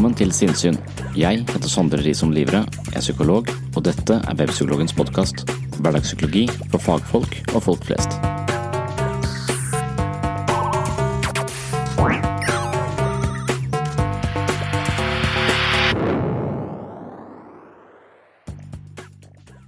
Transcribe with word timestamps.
Velkommen 0.00 0.16
til 0.16 0.30
Sinnsyn. 0.32 0.78
Jeg 1.12 1.42
heter 1.44 1.68
Sondre 1.68 1.98
Risom 2.00 2.30
Livre, 2.32 2.62
er 2.96 3.02
psykolog, 3.04 3.50
og 3.76 3.82
dette 3.84 4.14
er 4.16 4.38
Webpsykologens 4.38 4.94
podkast. 4.96 5.42
Hverdagspsykologi 5.76 6.46
for 6.72 6.80
fagfolk 6.80 7.36
og 7.52 7.60
folk 7.66 7.84
flest. 7.84 8.16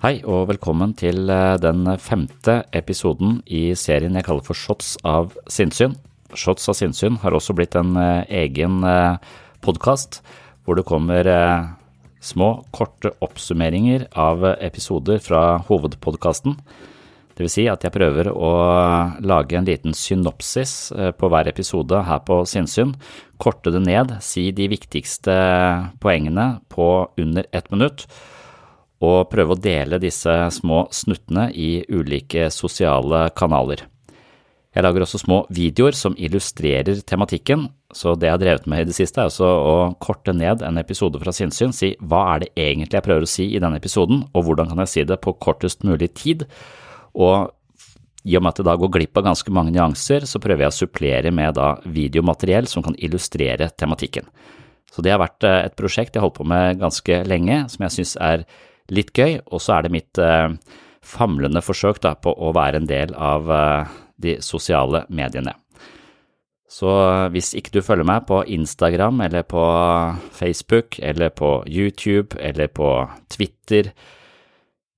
Hei 0.00 0.14
og 0.24 0.48
velkommen 0.54 0.96
til 0.96 1.28
eh, 1.28 1.60
den 1.60 1.84
femte 2.00 2.62
episoden 2.72 3.42
i 3.44 3.74
serien 3.76 4.16
jeg 4.16 4.30
kaller 4.30 4.48
for 4.48 4.56
Shots 4.56 4.96
av 5.04 5.36
sinnssyn. 5.44 6.00
Shots 6.32 6.72
av 6.72 6.80
sinnssyn 6.80 7.20
har 7.20 7.36
også 7.36 7.52
blitt 7.52 7.76
en 7.76 7.98
eh, 8.00 8.24
egen 8.46 8.80
eh, 8.80 9.20
podkast 9.62 10.20
hvor 10.66 10.78
det 10.78 10.86
kommer 10.86 11.26
små, 12.22 12.64
korte 12.70 13.10
oppsummeringer 13.24 14.06
av 14.14 14.44
episoder 14.62 15.22
fra 15.22 15.62
hovedpodkasten. 15.66 16.58
Det 17.32 17.46
vil 17.46 17.50
si 17.50 17.64
at 17.70 17.82
jeg 17.82 17.94
prøver 17.94 18.28
å 18.30 18.50
lage 19.24 19.56
en 19.58 19.66
liten 19.66 19.96
synopsis 19.96 20.92
på 20.92 21.30
hver 21.32 21.48
episode 21.50 22.02
her 22.06 22.20
på 22.26 22.42
Sinnsyn. 22.46 22.92
Korte 23.40 23.72
det 23.74 23.82
ned, 23.82 24.18
si 24.22 24.50
de 24.54 24.68
viktigste 24.70 25.34
poengene 26.02 26.60
på 26.70 26.88
under 27.18 27.48
ett 27.50 27.72
minutt 27.72 28.06
og 29.02 29.30
prøve 29.32 29.56
å 29.56 29.58
dele 29.58 29.98
disse 30.02 30.34
små 30.54 30.84
snuttene 30.94 31.48
i 31.50 31.80
ulike 31.90 32.46
sosiale 32.54 33.26
kanaler. 33.34 33.88
Jeg 34.72 34.86
lager 34.86 35.04
også 35.04 35.20
små 35.20 35.42
videoer 35.52 35.92
som 35.96 36.14
illustrerer 36.16 37.02
tematikken, 37.04 37.66
så 37.92 38.14
det 38.16 38.30
jeg 38.30 38.34
har 38.38 38.40
drevet 38.40 38.68
med 38.72 38.84
i 38.84 38.86
det 38.88 38.96
siste 38.96 39.20
er 39.20 39.28
også 39.28 39.44
å 39.44 39.74
korte 40.00 40.32
ned 40.32 40.64
en 40.64 40.80
episode 40.80 41.20
fra 41.20 41.34
sinnssyn, 41.36 41.74
si 41.76 41.90
hva 42.00 42.22
er 42.32 42.44
det 42.44 42.52
egentlig 42.56 42.96
jeg 42.96 43.04
prøver 43.04 43.26
å 43.26 43.32
si 43.34 43.50
i 43.52 43.60
denne 43.60 43.76
episoden, 43.82 44.22
og 44.32 44.46
hvordan 44.46 44.70
kan 44.70 44.80
jeg 44.80 44.92
si 44.94 45.04
det 45.08 45.20
på 45.20 45.36
kortest 45.44 45.84
mulig 45.84 46.08
tid, 46.16 46.46
og 47.12 47.52
i 48.24 48.36
og 48.38 48.44
med 48.44 48.52
at 48.52 48.60
det 48.62 48.68
da 48.70 48.78
går 48.78 48.92
glipp 48.94 49.18
av 49.18 49.26
ganske 49.26 49.52
mange 49.52 49.74
nyanser, 49.74 50.24
så 50.30 50.40
prøver 50.40 50.64
jeg 50.64 50.72
å 50.72 50.76
supplere 50.76 51.32
med 51.34 51.56
da 51.58 51.74
videomateriell 51.84 52.68
som 52.70 52.84
kan 52.86 52.96
illustrere 52.96 53.68
tematikken. 53.76 54.28
Så 54.92 55.02
det 55.02 55.12
har 55.14 55.20
vært 55.22 55.44
eh, 55.48 55.64
et 55.66 55.76
prosjekt 55.78 56.14
jeg 56.14 56.22
har 56.22 56.28
holdt 56.28 56.38
på 56.38 56.46
med 56.48 56.80
ganske 56.80 57.22
lenge, 57.28 57.64
som 57.72 57.84
jeg 57.86 57.96
synes 57.96 58.14
er 58.22 58.46
litt 58.92 59.12
gøy, 59.16 59.40
og 59.48 59.62
så 59.64 59.76
er 59.76 59.86
det 59.86 59.94
mitt 59.94 60.20
eh, 60.22 60.54
famlende 61.02 61.64
forsøk 61.64 62.00
da, 62.04 62.14
på 62.14 62.32
å 62.32 62.52
være 62.54 62.82
en 62.82 62.88
del 62.90 63.14
av 63.18 63.50
eh, 63.50 63.94
de 64.16 64.38
sosiale 64.44 65.04
mediene. 65.12 65.54
Så 66.72 66.88
eh, 66.88 67.28
hvis 67.34 67.52
ikke 67.58 67.76
du 67.76 67.82
følger 67.84 68.08
meg 68.08 68.26
på 68.28 68.42
Instagram 68.48 69.20
eller 69.26 69.46
på 69.48 69.62
Facebook 70.36 70.98
eller 71.02 71.32
på 71.36 71.54
YouTube 71.68 72.38
eller 72.40 72.72
på 72.72 72.90
Twitter 73.32 73.92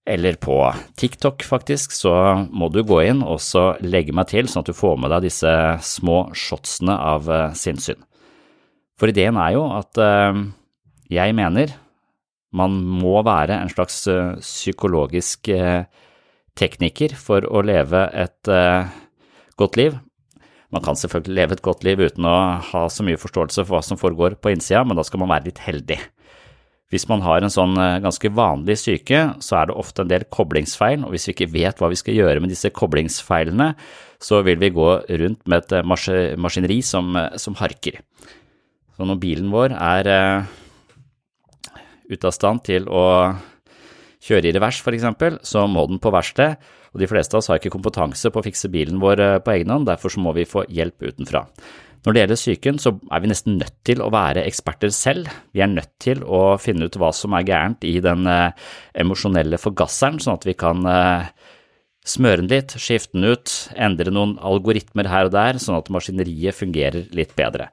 eller 0.07 0.37
på 0.37 0.59
TikTok 1.01 1.43
faktisk, 1.43 1.95
så 1.97 2.13
må 2.53 2.69
du 2.69 2.83
gå 2.85 3.01
inn 3.07 3.23
og 3.25 3.41
så 3.41 3.73
legge 3.81 4.13
meg 4.13 4.29
til 4.31 4.51
sånn 4.51 4.61
at 4.61 4.69
du 4.69 4.77
får 4.77 4.99
med 5.01 5.15
deg 5.15 5.25
disse 5.31 5.55
små 5.83 6.27
shotsene 6.37 6.99
av 7.15 7.31
eh, 7.31 7.55
sinnssyn. 7.57 8.03
For 9.01 9.11
ideen 9.11 9.41
er 9.41 9.57
jo 9.57 9.65
at 9.75 9.99
jeg 11.11 11.35
mener 11.35 11.73
man 12.55 12.77
må 13.03 13.19
være 13.27 13.59
en 13.59 13.73
slags 13.73 14.05
eh, 14.11 14.37
psykologisk 14.43 15.51
eh, 15.53 15.87
tekniker 16.59 17.17
for 17.19 17.47
å 17.47 17.65
leve 17.67 18.07
et 18.15 18.51
eh, 18.51 18.93
godt 19.61 19.79
liv. 19.81 19.97
Man 20.75 20.83
kan 20.83 20.99
selvfølgelig 20.99 21.37
leve 21.39 21.57
et 21.57 21.63
godt 21.63 21.85
liv 21.87 22.01
uten 22.03 22.27
å 22.27 22.37
ha 22.73 22.83
så 22.91 23.05
mye 23.07 23.21
forståelse 23.21 23.63
for 23.63 23.77
hva 23.77 23.83
som 23.87 24.01
foregår 24.01 24.39
på 24.43 24.51
innsida, 24.55 24.83
men 24.83 24.99
da 24.99 25.05
skal 25.07 25.23
man 25.23 25.31
være 25.31 25.53
litt 25.53 25.63
heldig. 25.63 26.01
Hvis 26.93 27.07
man 27.11 27.23
har 27.25 27.43
en 27.43 27.53
sånn 27.53 27.75
ganske 28.05 28.31
vanlig 28.35 28.77
syke, 28.83 29.21
så 29.43 29.61
er 29.61 29.71
det 29.71 29.77
ofte 29.79 30.05
en 30.05 30.11
del 30.11 30.27
koblingsfeil, 30.35 31.07
og 31.07 31.15
hvis 31.15 31.29
vi 31.29 31.35
ikke 31.35 31.51
vet 31.55 31.81
hva 31.81 31.89
vi 31.91 31.99
skal 31.99 32.19
gjøre 32.19 32.43
med 32.43 32.53
disse 32.53 32.71
koblingsfeilene, 32.75 33.73
så 34.23 34.43
vil 34.47 34.61
vi 34.61 34.73
gå 34.75 34.91
rundt 35.23 35.43
med 35.51 35.65
et 35.65 35.87
maskineri 35.87 36.81
som, 36.87 37.17
som 37.41 37.57
harker. 37.59 37.99
Så 38.95 39.07
når 39.09 39.19
bilen 39.23 39.51
vår 39.55 39.75
er 39.75 40.11
ute 42.11 42.29
av 42.29 42.35
stand 42.37 42.63
til 42.67 42.87
å 42.87 43.05
kjøre 44.25 44.49
i 44.49 44.55
revers 44.57 44.81
f.eks., 44.81 45.41
så 45.47 45.67
må 45.71 45.87
den 45.91 46.01
på 46.03 46.13
verksted, 46.15 46.61
og 46.95 47.03
de 47.03 47.09
fleste 47.11 47.35
av 47.35 47.43
oss 47.43 47.51
har 47.51 47.59
ikke 47.59 47.75
kompetanse 47.75 48.31
på 48.31 48.41
å 48.41 48.47
fikse 48.47 48.71
bilen 48.73 49.01
vår 49.03 49.23
eh, 49.23 49.41
på 49.43 49.57
egen 49.57 49.73
hånd, 49.75 49.89
derfor 49.91 50.15
så 50.15 50.23
må 50.23 50.35
vi 50.37 50.47
få 50.49 50.63
hjelp 50.71 51.03
utenfra. 51.03 51.43
Når 52.05 52.13
det 52.13 52.21
gjelder 52.21 52.39
psyken, 52.39 52.79
så 52.83 52.93
er 53.17 53.23
vi 53.25 53.31
nesten 53.31 53.57
nødt 53.59 53.77
til 53.89 54.03
å 54.05 54.11
være 54.13 54.45
eksperter 54.45 54.93
selv. 54.93 55.31
Vi 55.57 55.63
er 55.65 55.71
nødt 55.73 55.91
til 56.05 56.21
å 56.23 56.59
finne 56.61 56.87
ut 56.87 56.99
hva 57.01 57.09
som 57.17 57.33
er 57.35 57.47
gærent 57.49 57.87
i 57.89 57.97
den 58.05 58.29
eh, 58.31 58.53
emosjonelle 59.01 59.59
forgasseren, 59.61 60.21
sånn 60.23 60.39
at 60.39 60.47
vi 60.47 60.55
kan 60.61 60.85
eh, 60.87 61.33
smøre 62.05 62.45
den 62.45 62.53
litt, 62.53 62.77
skifte 62.79 63.17
den 63.17 63.33
ut, 63.33 63.55
endre 63.75 64.13
noen 64.13 64.37
algoritmer 64.45 65.09
her 65.09 65.31
og 65.31 65.35
der, 65.35 65.59
sånn 65.59 65.81
at 65.81 65.91
maskineriet 65.93 66.61
fungerer 66.61 67.09
litt 67.17 67.33
bedre. 67.39 67.71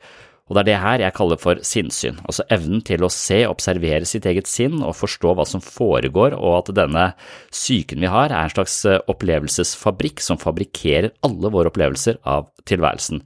Og 0.52 0.58
det 0.58 0.66
er 0.66 0.68
det 0.68 0.80
her 0.84 1.02
jeg 1.06 1.16
kaller 1.16 1.40
for 1.40 1.60
sinnssyn, 1.64 2.18
altså 2.28 2.44
evnen 2.52 2.82
til 2.84 3.06
å 3.08 3.10
se, 3.14 3.38
observere 3.48 4.04
sitt 4.10 4.26
eget 4.28 4.50
sinn 4.52 4.82
og 4.84 4.98
forstå 5.00 5.32
hva 5.38 5.46
som 5.48 5.62
foregår, 5.64 6.36
og 6.36 6.58
at 6.58 6.72
denne 6.76 7.06
psyken 7.54 8.04
vi 8.04 8.10
har 8.12 8.34
er 8.34 8.50
en 8.50 8.52
slags 8.52 8.76
eh, 8.84 9.00
opplevelsesfabrikk 9.14 10.20
som 10.20 10.42
fabrikkerer 10.42 11.14
alle 11.24 11.54
våre 11.56 11.72
opplevelser 11.72 12.20
av 12.28 12.50
tilværelsen. 12.68 13.24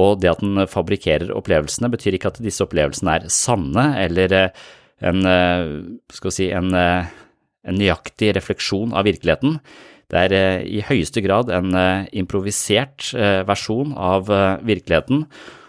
Og 0.00 0.22
det 0.22 0.32
at 0.32 0.40
den 0.40 0.64
fabrikkerer 0.72 1.34
opplevelsene, 1.36 1.92
betyr 1.92 2.16
ikke 2.16 2.32
at 2.32 2.40
disse 2.40 2.64
opplevelsene 2.64 3.18
er 3.18 3.28
sanne 3.28 3.86
eller 4.06 4.38
eh, 4.40 4.64
en, 5.04 5.20
eh, 5.28 5.76
skal 6.16 6.36
si, 6.38 6.48
en, 6.48 6.72
en 6.72 7.80
nøyaktig 7.82 8.32
refleksjon 8.40 8.96
av 8.96 9.04
virkeligheten. 9.10 9.60
Det 10.08 10.24
er 10.24 10.64
i 10.64 10.80
høyeste 10.80 11.20
grad 11.20 11.50
en 11.52 11.74
improvisert 12.16 13.10
versjon 13.44 13.90
av 13.92 14.30
virkeligheten, 14.64 15.26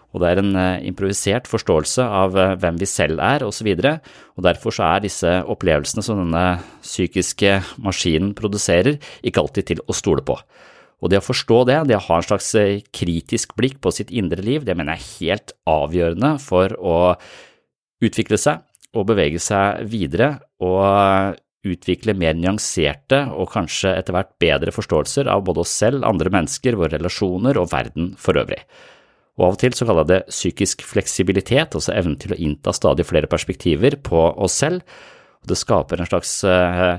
og 0.10 0.24
det 0.24 0.30
er 0.30 0.42
en 0.42 0.56
eh, 0.58 0.88
improvisert 0.90 1.50
forståelse 1.50 2.06
av 2.06 2.38
eh, 2.38 2.56
hvem 2.62 2.80
vi 2.82 2.88
selv 2.90 3.22
er, 3.22 3.46
osv., 3.46 3.68
og, 3.76 3.84
så 3.84 4.40
og 4.40 4.46
derfor 4.48 4.74
så 4.74 4.88
er 4.88 5.04
disse 5.06 5.34
opplevelsene 5.54 6.06
som 6.06 6.22
denne 6.24 6.46
psykiske 6.82 7.60
maskinen 7.86 8.34
produserer, 8.38 8.98
ikke 9.22 9.44
alltid 9.44 9.70
til 9.70 9.84
å 9.86 9.98
stole 9.98 10.26
på. 10.26 10.40
Og 11.00 11.12
det 11.12 11.22
å 11.22 11.24
forstå 11.24 11.60
det, 11.70 11.78
det 11.92 12.00
å 12.00 12.06
ha 12.10 12.18
en 12.20 12.26
slags 12.26 12.50
eh, 12.60 12.82
kritisk 12.96 13.54
blikk 13.60 13.78
på 13.84 13.94
sitt 13.96 14.10
indre 14.10 14.44
liv, 14.44 14.66
det 14.66 14.76
mener 14.78 14.98
jeg 14.98 15.06
er 15.06 15.14
helt 15.20 15.56
avgjørende 15.70 16.34
for 16.44 16.74
å 16.80 16.98
utvikle 18.04 18.40
seg 18.40 18.66
og 18.98 19.06
bevege 19.12 19.40
seg 19.44 19.86
videre 19.92 20.40
og 20.66 21.38
utvikle 21.70 22.16
mer 22.18 22.38
nyanserte 22.40 23.26
og 23.36 23.52
kanskje 23.52 23.92
etter 24.00 24.16
hvert 24.16 24.32
bedre 24.42 24.74
forståelser 24.74 25.30
av 25.30 25.44
både 25.46 25.66
oss 25.66 25.74
selv, 25.84 26.06
andre 26.08 26.32
mennesker, 26.34 26.78
våre 26.80 26.98
relasjoner 26.98 27.60
og 27.60 27.70
verden 27.74 28.14
for 28.18 28.40
øvrig. 28.40 28.64
Og 29.40 29.46
av 29.48 29.56
og 29.56 29.60
til 29.62 29.76
så 29.76 29.86
kaller 29.88 30.04
jeg 30.04 30.12
det 30.12 30.34
psykisk 30.34 30.82
fleksibilitet, 30.84 31.76
altså 31.78 31.94
evnen 31.96 32.18
til 32.20 32.36
å 32.36 32.40
innta 32.44 32.74
stadig 32.76 33.06
flere 33.08 33.30
perspektiver 33.32 33.96
på 34.04 34.26
oss 34.36 34.58
selv. 34.60 34.84
Og 35.40 35.52
det 35.54 35.58
skaper 35.62 36.02
en 36.02 36.10
slags 36.10 36.34
eh, 36.44 36.98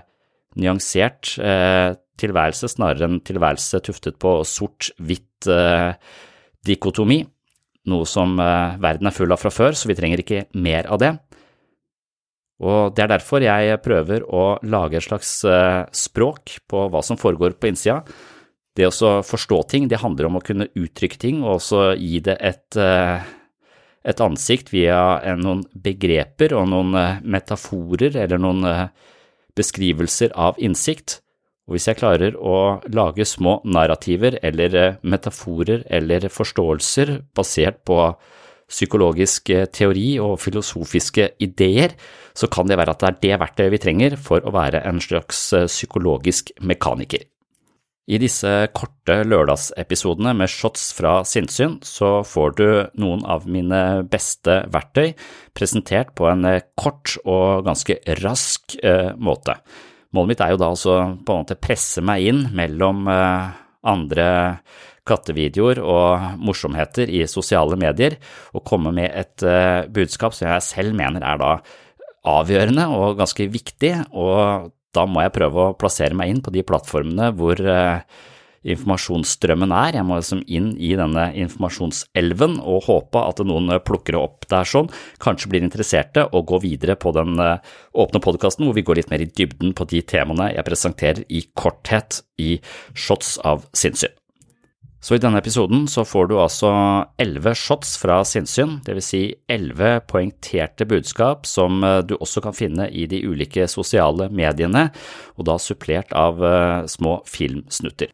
nyansert 0.57 1.35
eh, 1.37 1.93
tilværelse 2.21 2.71
snarere 2.73 3.09
enn 3.09 3.21
tilværelse 3.29 3.83
tuftet 3.85 4.17
på 4.21 4.39
sort-hvitt 4.49 5.51
eh, 5.53 5.93
dikotomi, 6.65 7.21
noe 7.93 8.09
som 8.09 8.41
eh, 8.41 8.81
verden 8.81 9.11
er 9.11 9.17
full 9.17 9.37
av 9.37 9.43
fra 9.45 9.53
før, 9.53 9.77
så 9.77 9.93
vi 9.93 9.99
trenger 9.99 10.25
ikke 10.25 10.47
mer 10.57 10.89
av 10.89 11.05
det. 11.05 11.13
Og 12.61 12.93
det 12.97 13.05
er 13.05 13.15
derfor 13.15 13.45
jeg 13.45 13.81
prøver 13.85 14.25
å 14.25 14.59
lage 14.69 14.97
et 14.97 15.07
slags 15.07 15.39
eh, 15.49 15.85
språk 15.97 16.59
på 16.69 16.89
hva 16.93 17.05
som 17.05 17.21
foregår 17.21 17.57
på 17.61 17.69
innsida, 17.69 18.01
det 18.79 18.87
å 18.87 19.13
forstå 19.27 19.63
ting, 19.71 19.89
det 19.91 20.03
handler 20.03 20.29
om 20.29 20.39
å 20.39 20.45
kunne 20.45 20.71
uttrykke 20.79 21.19
ting 21.21 21.43
og 21.43 21.59
også 21.59 21.95
gi 21.99 22.21
det 22.27 22.37
et, 22.39 22.77
eh, 22.79 23.23
et 24.07 24.21
ansikt 24.23 24.71
via 24.73 25.21
noen 25.37 25.65
begreper 25.75 26.55
og 26.55 26.69
noen 26.71 26.95
eh, 26.95 27.19
metaforer 27.23 28.17
eller 28.17 28.39
noen 28.39 28.65
eh, 28.65 28.87
beskrivelser 29.59 30.33
av 30.39 30.61
innsikt. 30.63 31.19
Og 31.67 31.77
hvis 31.77 31.89
jeg 31.91 31.99
klarer 32.01 32.37
å 32.39 32.81
lage 32.91 33.27
små 33.27 33.61
narrativer 33.65 34.39
eller 34.43 34.99
metaforer 35.03 35.85
eller 35.91 36.29
forståelser 36.31 37.19
basert 37.35 37.83
på 37.87 37.99
psykologisk 38.71 39.51
teori 39.75 40.15
og 40.23 40.39
filosofiske 40.39 41.33
ideer, 41.43 41.97
så 42.39 42.47
kan 42.47 42.71
det 42.71 42.79
være 42.79 42.95
at 42.95 43.03
det 43.03 43.11
er 43.11 43.19
det 43.23 43.41
verktøyet 43.43 43.75
vi 43.75 43.83
trenger 43.83 44.17
for 44.19 44.47
å 44.47 44.55
være 44.55 44.85
en 44.87 45.03
slags 45.03 45.49
psykologisk 45.67 46.55
mekaniker. 46.63 47.27
I 48.11 48.19
disse 48.19 48.51
korte 48.75 49.21
lørdagsepisodene 49.23 50.33
med 50.35 50.51
shots 50.51 50.89
fra 50.97 51.21
sinnssyn 51.29 51.77
så 51.87 52.25
får 52.27 52.57
du 52.59 52.67
noen 52.99 53.23
av 53.23 53.47
mine 53.47 54.03
beste 54.11 54.65
verktøy 54.73 55.13
presentert 55.55 56.11
på 56.19 56.27
en 56.27 56.49
kort 56.81 57.15
og 57.23 57.69
ganske 57.69 58.01
rask 58.19 58.75
eh, 58.83 59.13
måte. 59.15 59.61
Målet 60.11 60.33
mitt 60.33 60.43
er 60.43 60.55
jo 60.55 60.59
da 60.59 60.73
altså 60.73 60.97
på 61.23 61.37
en 61.37 61.45
måte 61.45 61.59
presse 61.63 62.03
meg 62.03 62.27
inn 62.33 62.43
mellom 62.57 63.07
eh, 63.15 63.53
andre 63.87 64.27
kattevideoer 65.07 65.79
og 65.83 66.43
morsomheter 66.43 67.11
i 67.15 67.23
sosiale 67.31 67.79
medier, 67.79 68.19
og 68.55 68.67
komme 68.67 68.91
med 68.97 69.15
et 69.15 69.47
eh, 69.47 69.87
budskap 69.87 70.35
som 70.35 70.51
jeg 70.51 70.67
selv 70.67 70.99
mener 70.99 71.23
er 71.23 71.39
da 71.41 71.55
avgjørende 72.31 72.91
og 72.93 73.23
ganske 73.23 73.47
viktig, 73.55 73.95
og 74.11 74.75
da 74.97 75.07
må 75.07 75.23
jeg 75.25 75.37
prøve 75.37 75.71
å 75.71 75.79
plassere 75.79 76.17
meg 76.19 76.33
inn 76.33 76.43
på 76.45 76.53
de 76.55 76.65
plattformene 76.67 77.31
hvor 77.39 77.61
uh, 77.63 78.03
informasjonsstrømmen 78.67 79.73
er. 79.73 79.97
Jeg 79.97 80.07
må 80.07 80.19
liksom 80.19 80.43
inn 80.51 80.71
i 80.77 80.93
denne 80.99 81.31
informasjonselven 81.45 82.59
og 82.61 82.87
håpe 82.89 83.23
at 83.25 83.43
noen 83.47 83.73
plukker 83.87 84.17
det 84.17 84.21
opp 84.21 84.49
der 84.53 84.69
sånn, 84.69 84.91
kanskje 85.23 85.53
blir 85.53 85.65
interesserte 85.65 86.27
og 86.29 86.49
går 86.53 86.65
videre 86.67 86.99
på 87.01 87.15
den 87.17 87.41
eh, 87.41 87.75
åpne 87.97 88.23
podkasten 88.25 88.69
hvor 88.69 88.77
vi 88.77 88.85
går 88.87 89.01
litt 89.01 89.13
mer 89.13 89.25
i 89.25 89.31
dybden 89.31 89.75
på 89.77 89.89
de 89.91 90.05
temaene 90.05 90.53
jeg 90.53 90.69
presenterer 90.69 91.25
i 91.29 91.45
korthet 91.57 92.23
i 92.41 92.57
Shots 92.93 93.39
av 93.47 93.65
sinnssyn. 93.77 94.20
Så 95.01 95.17
i 95.17 95.21
denne 95.21 95.41
episoden 95.41 95.87
så 95.89 96.05
får 96.05 96.29
du 96.29 96.35
altså 96.37 96.71
elleve 97.21 97.55
shots 97.57 97.95
fra 98.03 98.19
sinnssyn, 98.29 98.79
dvs. 98.85 99.07
Si 99.11 99.21
elleve 99.49 99.95
poengterte 100.05 100.85
budskap 100.89 101.49
som 101.49 101.81
eh, 101.87 102.03
du 102.05 102.19
også 102.19 102.43
kan 102.45 102.57
finne 102.57 102.91
i 102.93 103.07
de 103.09 103.23
ulike 103.25 103.65
sosiale 103.73 104.29
mediene, 104.29 104.91
og 105.41 105.49
da 105.49 105.57
supplert 105.57 106.13
av 106.13 106.43
uh, 106.45 106.85
små 106.85 107.23
filmsnutter. 107.29 108.13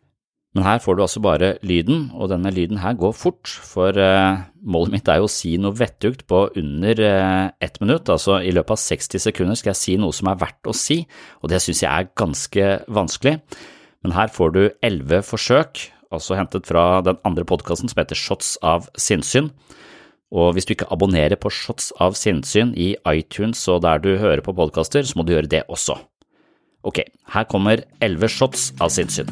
Men 0.54 0.64
her 0.64 0.78
får 0.80 0.96
du 0.96 1.02
altså 1.02 1.20
bare 1.24 1.48
lyden, 1.66 2.06
og 2.14 2.30
denne 2.30 2.52
lyden 2.54 2.78
her 2.80 2.94
går 2.96 3.16
fort, 3.18 3.50
for 3.50 3.98
uh, 3.98 4.46
målet 4.62 4.94
mitt 4.94 5.10
er 5.10 5.18
jo 5.18 5.26
å 5.26 5.32
si 5.32 5.56
noe 5.58 5.74
vettugt 5.76 6.22
på 6.30 6.44
under 6.54 7.02
ett 7.02 7.82
minutt, 7.82 8.06
altså 8.14 8.38
i 8.38 8.54
løpet 8.54 8.76
av 8.76 8.82
60 8.84 9.26
sekunder 9.26 9.58
skal 9.58 9.74
jeg 9.74 9.82
si 9.82 9.98
noe 10.00 10.14
som 10.14 10.30
er 10.30 10.38
verdt 10.46 10.70
å 10.70 10.76
si, 10.76 11.02
og 11.42 11.50
det 11.50 11.60
synes 11.66 11.82
jeg 11.82 11.90
er 11.90 12.14
ganske 12.14 12.70
vanskelig. 12.86 13.36
Men 14.06 14.14
her 14.14 14.30
får 14.30 14.54
du 14.54 14.62
elleve 14.86 15.24
forsøk, 15.26 15.88
altså 16.16 16.38
hentet 16.38 16.66
fra 16.68 17.02
den 17.06 17.20
andre 17.28 17.46
podkasten 17.46 17.92
som 17.92 18.00
heter 18.00 18.18
Shots 18.18 18.56
av 18.64 18.88
sinnssyn. 18.98 19.52
Og 20.34 20.56
hvis 20.56 20.66
du 20.66 20.74
ikke 20.74 20.90
abonnerer 20.90 21.38
på 21.38 21.52
Shots 21.52 21.92
av 22.02 22.18
sinnssyn 22.18 22.74
i 22.74 22.94
iTunes 23.12 23.62
og 23.70 23.84
der 23.86 24.02
du 24.02 24.16
hører 24.18 24.42
på 24.42 24.56
podkaster, 24.56 25.06
så 25.06 25.14
må 25.16 25.28
du 25.28 25.36
gjøre 25.36 25.52
det 25.52 25.62
også. 25.70 26.00
Ok, 26.86 27.00
her 27.34 27.44
kommer 27.50 27.80
elleve 28.00 28.28
shots 28.30 28.68
av 28.78 28.92
sinnssyn. 28.94 29.26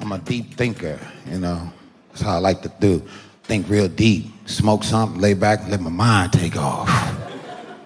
I'm 0.00 0.12
a 0.12 0.18
deep 0.18 0.56
thinker, 0.56 0.98
you 1.30 1.38
know. 1.38 1.68
That's 2.08 2.22
how 2.22 2.36
I 2.36 2.40
like 2.40 2.62
to 2.62 2.72
do. 2.80 3.02
Think 3.44 3.68
real 3.68 3.88
deep. 3.88 4.24
Smoke 4.46 4.82
something, 4.82 5.20
lay 5.20 5.34
back, 5.34 5.68
let 5.68 5.82
my 5.82 5.90
mind 5.90 6.32
take 6.32 6.56
off. 6.56 6.88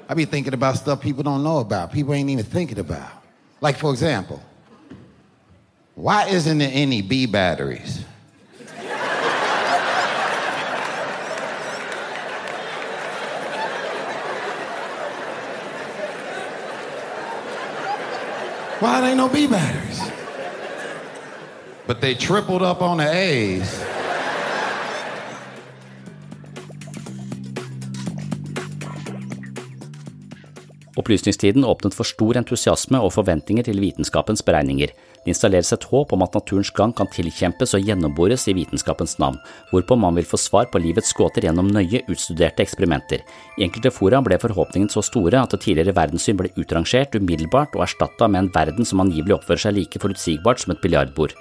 I 0.09 0.15
be 0.15 0.27
thinking 0.27 0.55
about 0.55 0.77
stuff 0.77 1.00
people 1.00 1.25
don't 1.25 1.43
know 1.43 1.59
about. 1.59 1.91
People 1.91 2.15
ain't 2.15 2.31
even 2.31 2.45
thinking 2.45 2.79
about. 2.79 3.11
Like, 3.61 3.77
for 3.77 3.91
example, 3.91 4.41
why 5.94 6.29
isn't 6.29 6.58
there 6.58 6.70
any 6.73 7.02
B 7.02 7.26
batteries? 7.26 8.05
Why 18.81 19.00
there 19.00 19.11
ain't 19.11 19.17
no 19.17 19.29
B 19.29 19.46
batteries? 19.46 19.94
but 21.87 22.00
they 22.00 22.14
tripled 22.14 22.62
up 22.62 22.82
on 22.82 22.99
the 22.99 23.08
A's. 23.12 23.85
Opplysningstiden 30.97 31.64
åpnet 31.64 31.94
for 31.94 32.06
stor 32.06 32.38
entusiasme 32.38 33.00
og 33.00 33.12
forventninger 33.12 33.67
til 33.67 33.81
vitenskapens 33.82 34.43
beregninger. 34.43 34.94
Det 35.25 35.32
installeres 35.32 35.73
et 35.73 35.87
håp 35.88 36.12
om 36.12 36.23
at 36.26 36.35
naturens 36.37 36.71
gang 36.76 36.93
kan 36.97 37.09
tilkjempes 37.09 37.73
og 37.76 37.87
gjennombores 37.88 38.44
i 38.53 38.55
vitenskapens 38.59 39.17
navn, 39.23 39.38
hvorpå 39.71 39.97
man 39.97 40.19
vil 40.19 40.29
få 40.29 40.37
svar 40.41 40.69
på 40.69 40.82
livets 40.85 41.15
gåter 41.17 41.47
gjennom 41.49 41.71
nøye 41.73 42.03
utstuderte 42.12 42.61
eksperimenter. 42.67 43.25
I 43.56 43.65
enkelte 43.65 43.94
fora 43.94 44.21
ble 44.25 44.37
forhåpningene 44.43 44.93
så 44.93 45.00
store 45.05 45.41
at 45.41 45.56
det 45.56 45.62
tidligere 45.65 45.97
verdenssyn 45.97 46.37
ble 46.37 46.53
utrangert 46.61 47.17
umiddelbart 47.17 47.73
og 47.79 47.87
erstatta 47.88 48.29
med 48.29 48.44
en 48.44 48.53
verden 48.53 48.85
som 48.85 49.00
angivelig 49.00 49.38
oppfører 49.38 49.65
seg 49.65 49.79
like 49.79 50.03
forutsigbart 50.05 50.61
som 50.61 50.76
et 50.76 50.85
biljardbord. 50.85 51.32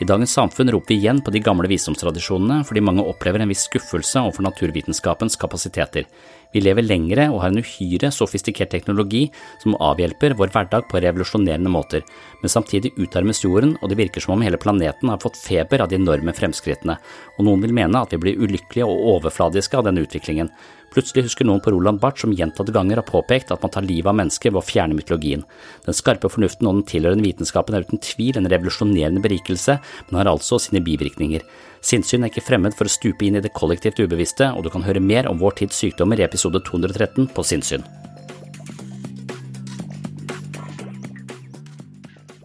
I 0.00 0.06
dagens 0.08 0.32
samfunn 0.32 0.70
roper 0.72 0.94
vi 0.94 0.96
igjen 0.96 1.18
på 1.20 1.32
de 1.34 1.42
gamle 1.44 1.68
visdomstradisjonene 1.68 2.62
fordi 2.64 2.80
mange 2.80 3.02
opplever 3.04 3.42
en 3.44 3.50
viss 3.52 3.66
skuffelse 3.66 4.22
overfor 4.22 4.46
naturvitenskapens 4.46 5.36
kapasiteter. 5.36 6.06
Vi 6.54 6.62
lever 6.64 6.86
lengre 6.86 7.26
og 7.28 7.42
har 7.42 7.52
en 7.52 7.60
uhyre 7.60 8.08
sofistikert 8.08 8.72
teknologi 8.72 9.26
som 9.60 9.76
avhjelper 9.76 10.32
vår 10.38 10.54
hverdag 10.54 10.88
på 10.88 11.02
revolusjonerende 11.04 11.68
måter, 11.70 12.00
men 12.40 12.52
samtidig 12.52 12.94
utarmes 12.96 13.44
jorden 13.44 13.76
og 13.82 13.92
det 13.92 14.00
virker 14.00 14.24
som 14.24 14.38
om 14.38 14.46
hele 14.46 14.58
planeten 14.62 15.12
har 15.12 15.20
fått 15.20 15.36
feber 15.36 15.84
av 15.84 15.92
de 15.92 16.00
enorme 16.00 16.32
fremskrittene, 16.32 16.96
og 17.36 17.44
noen 17.44 17.60
vil 17.66 17.76
mene 17.76 18.00
at 18.00 18.16
vi 18.16 18.22
blir 18.24 18.40
ulykkelige 18.40 18.88
og 18.88 19.04
overfladiske 19.18 19.76
av 19.76 19.84
denne 19.84 20.08
utviklingen. 20.08 20.48
Plutselig 20.90 21.28
husker 21.28 21.46
noen 21.46 21.60
på 21.62 21.70
Roland 21.70 22.00
Barth 22.02 22.24
som 22.24 22.32
gjentatte 22.34 22.74
ganger 22.74 22.98
har 22.98 23.06
påpekt 23.06 23.52
at 23.54 23.62
man 23.62 23.70
tar 23.70 23.86
livet 23.86 24.10
av 24.10 24.16
mennesker 24.18 24.50
ved 24.50 24.58
å 24.58 24.66
fjerne 24.66 24.96
mytologien. 24.98 25.44
Den 25.86 25.94
skarpe 25.94 26.26
fornuften 26.32 26.66
og 26.66 26.80
den 26.80 26.86
tilhørende 26.90 27.26
vitenskapen 27.28 27.76
er 27.78 27.86
uten 27.86 28.02
tvil 28.02 28.40
en 28.40 28.50
revolusjonerende 28.50 29.22
berikelse, 29.22 29.78
men 30.08 30.18
har 30.18 30.32
altså 30.32 30.58
sine 30.58 30.82
bivirkninger. 30.82 31.46
Sinnssyn 31.80 32.26
er 32.26 32.32
ikke 32.32 32.42
fremmed 32.42 32.74
for 32.74 32.90
å 32.90 32.92
stupe 32.92 33.22
inn 33.24 33.38
i 33.38 33.44
det 33.44 33.54
kollektivt 33.54 34.02
ubevisste, 34.02 34.50
og 34.50 34.66
du 34.66 34.72
kan 34.74 34.82
høre 34.82 35.02
mer 35.04 35.30
om 35.30 35.38
vår 35.38 35.60
tids 35.62 35.78
sykdommer 35.78 36.18
i 36.18 36.26
episode 36.26 36.58
213 36.66 37.30
på 37.36 37.46
Sinnssyn. 37.46 37.86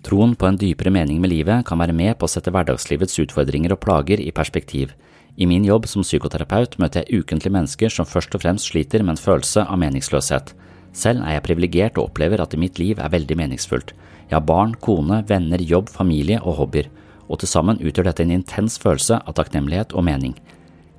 Troen 0.06 0.36
på 0.38 0.45
en 0.45 0.62
dypere 0.62 0.94
mening 0.94 1.18
med 1.18 1.33
livet 1.33 1.65
kan 1.65 1.81
være 1.81 1.97
med 1.97 2.13
på 2.19 2.27
å 2.27 2.30
sette 2.30 2.53
hverdagslivets 2.53 3.18
utfordringer 3.25 3.74
og 3.74 3.81
plager 3.81 4.21
i 4.21 4.30
perspektiv. 4.30 4.94
I 5.35 5.45
min 5.45 5.65
jobb 5.67 5.87
som 5.91 6.03
psykoterapeut 6.05 6.77
møter 6.79 7.03
jeg 7.03 7.23
ukentlig 7.23 7.51
mennesker 7.51 7.91
som 7.91 8.07
først 8.07 8.37
og 8.37 8.43
fremst 8.45 8.69
sliter 8.71 9.03
med 9.03 9.17
en 9.17 9.23
følelse 9.23 9.65
av 9.67 9.79
meningsløshet. 9.81 10.53
Selv 10.95 11.25
er 11.27 11.35
jeg 11.35 11.45
privilegert 11.49 11.99
og 11.99 12.09
opplever 12.09 12.39
at 12.39 12.55
mitt 12.55 12.79
liv 12.79 13.01
er 13.03 13.11
veldig 13.11 13.35
meningsfullt. 13.41 13.91
Jeg 14.29 14.37
har 14.37 14.45
barn, 14.47 14.77
kone, 14.79 15.19
venner, 15.27 15.59
jobb, 15.59 15.91
familie 15.91 16.39
og 16.39 16.55
hobbyer, 16.61 16.87
og 17.27 17.41
til 17.41 17.51
sammen 17.51 17.81
utgjør 17.83 18.07
dette 18.09 18.23
en 18.23 18.31
intens 18.37 18.79
følelse 18.79 19.19
av 19.19 19.35
takknemlighet 19.35 19.91
og 19.91 20.07
mening. 20.07 20.37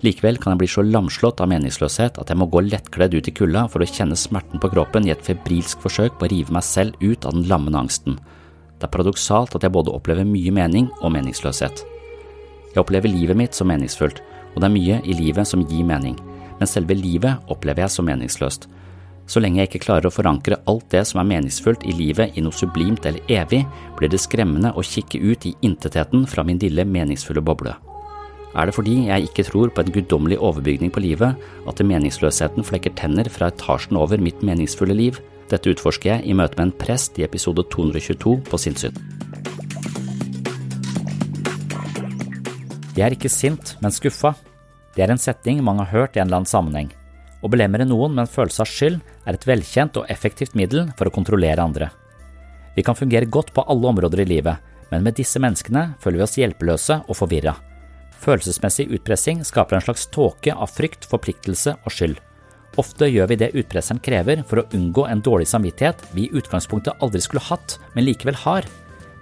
Likevel 0.05 0.37
kan 0.37 0.53
jeg 0.53 0.61
bli 0.61 0.69
så 0.69 0.85
lamslått 0.85 1.41
av 1.41 1.49
meningsløshet 1.49 2.21
at 2.21 2.29
jeg 2.29 2.37
må 2.37 2.51
gå 2.53 2.61
lettkledd 2.67 3.17
ut 3.17 3.31
i 3.31 3.33
kulda 3.33 3.65
for 3.73 3.81
å 3.81 3.89
kjenne 3.89 4.19
smerten 4.21 4.61
på 4.61 4.69
kroppen 4.75 5.09
i 5.09 5.15
et 5.17 5.25
febrilsk 5.25 5.81
forsøk 5.81 6.21
på 6.21 6.29
å 6.29 6.33
rive 6.35 6.53
meg 6.53 6.69
selv 6.69 7.01
ut 7.01 7.25
av 7.25 7.33
den 7.39 7.49
lammende 7.49 7.81
angsten. 7.87 8.21
Det 8.77 8.85
er 8.85 8.93
paradoksalt 8.93 9.57
at 9.57 9.65
jeg 9.65 9.73
både 9.73 9.97
opplever 9.97 10.29
mye 10.29 10.53
mening 10.53 10.93
og 11.01 11.15
meningsløshet. 11.17 11.87
Jeg 12.77 12.85
opplever 12.85 13.09
livet 13.09 13.39
mitt 13.41 13.57
som 13.57 13.71
meningsfullt, 13.73 14.19
og 14.53 14.61
det 14.61 14.67
er 14.69 14.75
mye 14.75 14.97
i 15.09 15.15
livet 15.17 15.49
som 15.49 15.63
gir 15.65 15.87
mening, 15.89 16.19
men 16.59 16.69
selve 16.69 16.93
livet 16.93 17.49
opplever 17.49 17.87
jeg 17.87 17.95
som 17.95 18.05
meningsløst. 18.05 18.67
Så 19.25 19.41
lenge 19.41 19.63
jeg 19.63 19.71
ikke 19.71 19.87
klarer 19.87 20.11
å 20.11 20.13
forankre 20.13 20.59
alt 20.69 20.85
det 20.93 21.01
som 21.09 21.23
er 21.23 21.31
meningsfullt 21.31 21.87
i 21.89 21.95
livet 21.97 22.37
i 22.37 22.45
noe 22.45 22.53
sublimt 22.53 23.09
eller 23.09 23.33
evig, 23.33 23.63
blir 23.97 24.13
det 24.13 24.21
skremmende 24.21 24.75
å 24.77 24.85
kikke 24.85 25.23
ut 25.25 25.49
i 25.49 25.55
intetheten 25.65 26.29
fra 26.29 26.45
min 26.45 26.61
lille 26.61 26.85
meningsfulle 26.85 27.41
boble. 27.41 27.73
Er 28.53 28.69
det 28.69 28.77
fordi 28.77 28.99
jeg 29.09 29.31
ikke 29.31 29.47
tror 29.49 29.73
på 29.73 29.81
en 29.81 29.97
guddommelig 29.97 30.39
overbygning 30.45 30.93
på 30.93 31.01
livet, 31.01 31.33
at 31.65 31.81
meningsløsheten 31.81 32.65
flekker 32.65 32.93
tenner 33.01 33.33
fra 33.33 33.49
etasjen 33.49 33.97
over 33.97 34.21
mitt 34.21 34.45
meningsfulle 34.45 34.97
liv? 35.01 35.17
Dette 35.49 35.73
utforsker 35.73 36.13
jeg 36.13 36.29
i 36.29 36.37
møte 36.37 36.61
med 36.61 36.69
en 36.69 36.79
prest 36.85 37.17
i 37.17 37.25
episode 37.25 37.65
222 37.73 38.37
på 38.45 38.61
Sinnsyn. 38.61 39.01
Jeg 42.97 43.05
er 43.05 43.13
ikke 43.13 43.29
sint, 43.29 43.75
men 43.85 43.93
skuffa. 43.93 44.33
Det 44.97 45.05
er 45.05 45.13
en 45.13 45.21
setning 45.21 45.59
mange 45.65 45.85
har 45.85 45.93
hørt 45.93 46.17
i 46.17 46.21
en 46.23 46.31
eller 46.31 46.41
annen 46.41 46.49
sammenheng. 46.49 46.89
Å 47.45 47.51
belemre 47.53 47.85
noen 47.85 48.15
med 48.15 48.25
en 48.25 48.33
følelse 48.33 48.65
av 48.65 48.71
skyld 48.71 49.03
er 49.29 49.37
et 49.37 49.45
velkjent 49.45 49.99
og 50.01 50.09
effektivt 50.13 50.57
middel 50.57 50.89
for 50.97 51.11
å 51.11 51.13
kontrollere 51.13 51.61
andre. 51.61 51.91
Vi 52.77 52.85
kan 52.87 52.97
fungere 52.97 53.29
godt 53.29 53.53
på 53.53 53.65
alle 53.69 53.91
områder 53.93 54.25
i 54.25 54.29
livet, 54.31 54.57
men 54.89 55.05
med 55.05 55.19
disse 55.19 55.41
menneskene 55.43 55.91
føler 56.01 56.23
vi 56.23 56.25
oss 56.25 56.39
hjelpeløse 56.41 57.03
og 57.05 57.19
forvirra. 57.19 57.53
Følelsesmessig 58.25 58.89
utpressing 58.97 59.45
skaper 59.45 59.77
en 59.77 59.85
slags 59.85 60.09
tåke 60.13 60.55
av 60.57 60.73
frykt, 60.73 61.05
forpliktelse 61.05 61.77
og 61.77 61.93
skyld. 61.93 62.17
Ofte 62.81 63.09
gjør 63.09 63.29
vi 63.31 63.39
det 63.41 63.53
utpresseren 63.57 64.01
krever 64.05 64.41
for 64.49 64.63
å 64.63 64.67
unngå 64.77 65.07
en 65.09 65.23
dårlig 65.25 65.49
samvittighet 65.53 66.01
vi 66.17 66.27
i 66.27 66.41
utgangspunktet 66.41 67.05
aldri 67.05 67.21
skulle 67.25 67.45
hatt, 67.45 67.77
men 67.93 68.09
likevel 68.09 68.37
har. 68.45 68.69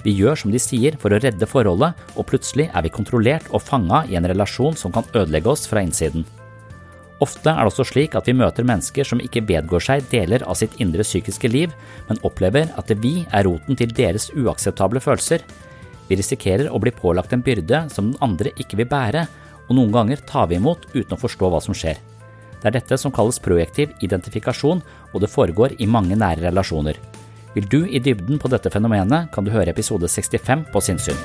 Vi 0.04 0.12
gjør 0.12 0.36
som 0.36 0.52
de 0.52 0.60
sier 0.60 0.98
for 1.00 1.14
å 1.14 1.18
redde 1.22 1.48
forholdet, 1.48 1.96
og 2.14 2.26
plutselig 2.28 2.68
er 2.70 2.84
vi 2.84 2.92
kontrollert 2.92 3.46
og 3.50 3.62
fanga 3.64 4.02
i 4.10 4.18
en 4.18 4.28
relasjon 4.28 4.76
som 4.76 4.92
kan 4.92 5.06
ødelegge 5.16 5.48
oss 5.48 5.64
fra 5.70 5.80
innsiden. 5.84 6.26
Ofte 7.24 7.48
er 7.48 7.62
det 7.62 7.70
også 7.70 7.86
slik 7.88 8.16
at 8.18 8.26
vi 8.28 8.34
møter 8.36 8.66
mennesker 8.66 9.06
som 9.08 9.22
ikke 9.22 9.44
vedgår 9.48 9.84
seg 9.86 10.08
deler 10.10 10.44
av 10.44 10.58
sitt 10.60 10.74
indre 10.82 11.06
psykiske 11.06 11.48
liv, 11.48 11.72
men 12.08 12.20
opplever 12.26 12.68
at 12.76 12.90
vi 13.00 13.22
er 13.30 13.46
roten 13.48 13.78
til 13.80 13.94
deres 13.96 14.28
uakseptable 14.34 15.00
følelser. 15.00 15.44
Vi 16.10 16.18
risikerer 16.20 16.68
å 16.68 16.80
bli 16.82 16.92
pålagt 16.92 17.32
en 17.32 17.44
byrde 17.44 17.86
som 17.94 18.10
den 18.10 18.20
andre 18.24 18.52
ikke 18.60 18.82
vil 18.82 18.90
bære, 18.90 19.24
og 19.70 19.76
noen 19.78 19.94
ganger 19.94 20.20
tar 20.28 20.50
vi 20.50 20.58
imot 20.60 20.90
uten 20.92 21.16
å 21.16 21.20
forstå 21.22 21.48
hva 21.48 21.62
som 21.64 21.76
skjer. 21.76 21.96
Det 22.60 22.68
er 22.68 22.76
dette 22.76 22.98
som 23.00 23.12
kalles 23.14 23.40
projektiv 23.40 23.94
identifikasjon, 24.04 24.82
og 25.12 25.22
det 25.22 25.32
foregår 25.32 25.78
i 25.80 25.88
mange 25.88 26.18
nære 26.18 26.50
relasjoner. 26.50 26.98
Vil 27.54 27.66
du 27.70 27.84
i 27.86 28.00
dybden 28.02 28.40
på 28.42 28.48
dette 28.50 28.70
fenomenet, 28.70 29.28
kan 29.30 29.46
du 29.46 29.52
høre 29.54 29.70
episode 29.70 30.08
65 30.10 30.64
på 30.74 30.80
Sinnsyn. 30.82 31.18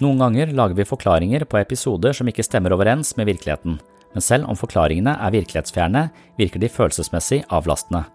Noen 0.00 0.16
ganger 0.16 0.54
lager 0.56 0.78
vi 0.78 0.88
forklaringer 0.88 1.44
på 1.44 1.60
episoder 1.60 2.16
som 2.16 2.32
ikke 2.32 2.46
stemmer 2.46 2.72
overens 2.72 3.12
med 3.20 3.28
virkeligheten, 3.28 3.76
men 4.14 4.24
selv 4.24 4.48
om 4.48 4.56
forklaringene 4.56 5.12
er 5.12 5.34
virkelighetsfjerne, 5.36 6.06
virker 6.40 6.62
de 6.62 6.72
følelsesmessig 6.72 7.42
avlastende. 7.52 8.06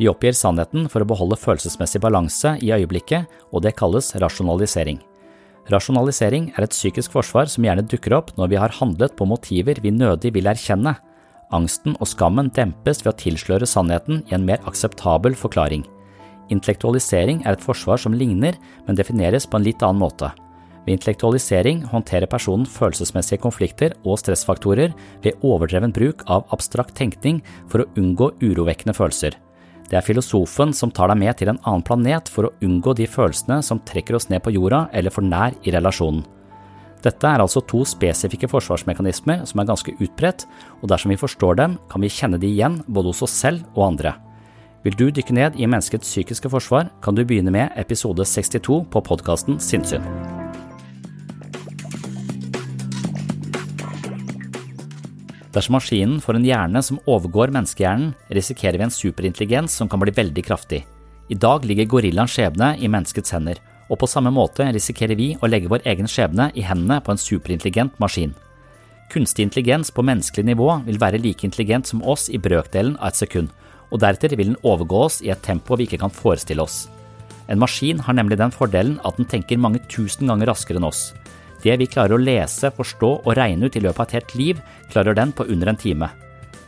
Vi 0.00 0.08
oppgir 0.08 0.32
sannheten 0.32 0.88
for 0.88 1.04
å 1.04 1.10
beholde 1.10 1.36
følelsesmessig 1.36 2.00
balanse 2.00 2.56
i 2.64 2.72
øyeblikket, 2.72 3.28
og 3.52 3.60
det 3.62 3.76
kalles 3.76 4.14
rasjonalisering. 4.16 5.04
Rasjonalisering 5.72 6.50
er 6.52 6.66
et 6.66 6.74
psykisk 6.74 7.14
forsvar 7.14 7.48
som 7.48 7.64
gjerne 7.64 7.86
dukker 7.88 8.12
opp 8.18 8.34
når 8.36 8.50
vi 8.52 8.60
har 8.60 8.74
handlet 8.76 9.14
på 9.16 9.24
motiver 9.28 9.78
vi 9.80 9.94
nødig 9.94 10.34
vil 10.36 10.48
erkjenne. 10.50 10.92
Angsten 11.54 11.96
og 12.00 12.08
skammen 12.10 12.50
dempes 12.52 13.00
ved 13.04 13.14
å 13.14 13.18
tilsløre 13.22 13.68
sannheten 13.68 14.20
i 14.28 14.36
en 14.36 14.44
mer 14.44 14.60
akseptabel 14.68 15.36
forklaring. 15.38 15.84
Intellektualisering 16.52 17.40
er 17.46 17.56
et 17.56 17.64
forsvar 17.64 18.00
som 18.02 18.12
ligner, 18.12 18.58
men 18.84 18.98
defineres 18.98 19.46
på 19.48 19.56
en 19.56 19.64
litt 19.64 19.80
annen 19.80 20.02
måte. 20.04 20.28
Ved 20.84 20.98
intellektualisering 20.98 21.80
håndterer 21.88 22.28
personen 22.28 22.68
følelsesmessige 22.68 23.40
konflikter 23.40 23.94
og 24.04 24.18
stressfaktorer 24.20 24.92
ved 25.24 25.40
overdreven 25.40 25.94
bruk 25.96 26.26
av 26.28 26.44
abstrakt 26.52 26.92
tenkning 26.98 27.40
for 27.72 27.80
å 27.80 27.88
unngå 27.96 28.34
urovekkende 28.44 28.96
følelser. 28.96 29.38
Det 29.90 29.98
er 29.98 30.06
filosofen 30.06 30.72
som 30.76 30.92
tar 30.94 31.10
deg 31.12 31.20
med 31.20 31.36
til 31.38 31.50
en 31.52 31.60
annen 31.62 31.84
planet 31.84 32.30
for 32.32 32.48
å 32.48 32.54
unngå 32.64 32.94
de 32.96 33.08
følelsene 33.10 33.60
som 33.62 33.82
trekker 33.84 34.16
oss 34.16 34.30
ned 34.32 34.42
på 34.44 34.54
jorda 34.54 34.86
eller 34.96 35.12
for 35.12 35.26
nær 35.26 35.56
i 35.62 35.74
relasjonen. 35.74 36.24
Dette 37.04 37.28
er 37.28 37.42
altså 37.44 37.60
to 37.68 37.82
spesifikke 37.84 38.48
forsvarsmekanismer 38.48 39.42
som 39.48 39.60
er 39.60 39.68
ganske 39.68 39.92
utbredt, 39.98 40.46
og 40.80 40.88
dersom 40.88 41.12
vi 41.12 41.20
forstår 41.20 41.58
dem, 41.60 41.76
kan 41.92 42.00
vi 42.00 42.12
kjenne 42.12 42.40
de 42.40 42.48
igjen 42.48 42.80
både 42.86 43.12
hos 43.12 43.20
oss 43.26 43.34
selv 43.44 43.66
og 43.74 43.90
andre. 43.90 44.14
Vil 44.84 44.96
du 44.96 45.06
dykke 45.10 45.36
ned 45.36 45.60
i 45.60 45.68
menneskets 45.68 46.08
psykiske 46.08 46.48
forsvar, 46.52 46.88
kan 47.04 47.16
du 47.16 47.24
begynne 47.24 47.52
med 47.52 47.76
episode 47.80 48.24
62 48.28 48.82
på 48.88 49.04
podkasten 49.04 49.60
Sinnsyn. 49.60 50.43
Dersom 55.54 55.76
maskinen 55.76 56.18
får 56.18 56.34
en 56.34 56.46
hjerne 56.48 56.80
som 56.82 56.98
overgår 57.06 57.52
menneskehjernen, 57.54 58.10
risikerer 58.34 58.80
vi 58.80 58.86
en 58.88 58.94
superintelligens 58.94 59.76
som 59.78 59.88
kan 59.88 60.00
bli 60.02 60.10
veldig 60.14 60.42
kraftig. 60.48 60.80
I 61.30 61.36
dag 61.38 61.64
ligger 61.64 61.86
gorillaens 61.92 62.34
skjebne 62.34 62.72
i 62.82 62.90
menneskets 62.90 63.32
hender, 63.36 63.60
og 63.86 64.00
på 64.00 64.08
samme 64.10 64.32
måte 64.34 64.66
risikerer 64.74 65.14
vi 65.14 65.34
å 65.38 65.48
legge 65.48 65.70
vår 65.70 65.86
egen 65.92 66.10
skjebne 66.10 66.48
i 66.58 66.64
hendene 66.66 66.98
på 67.04 67.14
en 67.14 67.20
superintelligent 67.20 67.94
maskin. 68.02 68.34
Kunstig 69.12 69.46
intelligens 69.46 69.92
på 69.94 70.02
menneskelig 70.02 70.48
nivå 70.48 70.70
vil 70.88 70.98
være 70.98 71.20
like 71.22 71.46
intelligent 71.46 71.86
som 71.86 72.02
oss 72.02 72.26
i 72.28 72.40
brøkdelen 72.40 72.96
av 72.98 73.12
et 73.12 73.20
sekund, 73.22 73.52
og 73.92 74.00
deretter 74.02 74.34
vil 74.34 74.50
den 74.50 74.62
overgå 74.66 75.04
oss 75.06 75.20
i 75.22 75.30
et 75.30 75.44
tempo 75.44 75.78
vi 75.78 75.86
ikke 75.86 76.00
kan 76.02 76.10
forestille 76.10 76.64
oss. 76.64 76.88
En 77.46 77.60
maskin 77.60 78.00
har 78.02 78.16
nemlig 78.16 78.40
den 78.40 78.50
fordelen 78.50 78.96
at 79.04 79.20
den 79.20 79.28
tenker 79.30 79.60
mange 79.60 79.84
tusen 79.92 80.26
ganger 80.26 80.50
raskere 80.50 80.80
enn 80.80 80.88
oss. 80.88 81.12
Det 81.64 81.78
vi 81.80 81.88
klarer 81.88 82.18
å 82.18 82.20
lese, 82.20 82.68
forstå 82.76 83.10
og 83.24 83.36
regne 83.38 83.66
ut 83.70 83.76
i 83.76 83.80
løpet 83.80 84.00
av 84.02 84.06
et 84.06 84.18
helt 84.18 84.34
liv, 84.36 84.60
klarer 84.92 85.16
den 85.16 85.32
på 85.32 85.46
under 85.48 85.72
en 85.72 85.80
time. 85.80 86.10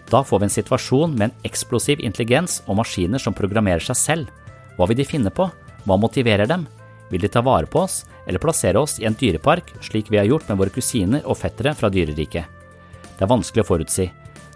Da 0.09 0.23
får 0.25 0.41
vi 0.41 0.47
en 0.49 0.55
situasjon 0.55 1.15
med 1.19 1.29
en 1.29 1.47
eksplosiv 1.49 2.01
intelligens 2.01 2.63
og 2.67 2.79
maskiner 2.81 3.21
som 3.21 3.35
programmerer 3.37 3.83
seg 3.85 3.99
selv. 3.99 4.33
Hva 4.77 4.89
vil 4.89 5.01
de 5.01 5.09
finne 5.09 5.33
på? 5.35 5.49
Hva 5.85 5.99
motiverer 6.01 6.49
dem? 6.49 6.65
Vil 7.11 7.23
de 7.23 7.31
ta 7.31 7.43
vare 7.45 7.69
på 7.71 7.85
oss, 7.85 8.05
eller 8.27 8.43
plassere 8.43 8.81
oss 8.81 8.97
i 8.99 9.07
en 9.07 9.15
dyrepark, 9.19 9.69
slik 9.85 10.09
vi 10.11 10.19
har 10.19 10.27
gjort 10.31 10.49
med 10.49 10.63
våre 10.63 10.75
kusiner 10.75 11.27
og 11.27 11.39
fettere 11.39 11.75
fra 11.77 11.91
dyreriket? 11.93 12.47
Det 13.17 13.25
er 13.25 13.31
vanskelig 13.31 13.65
å 13.65 13.69
forutsi. 13.69 14.09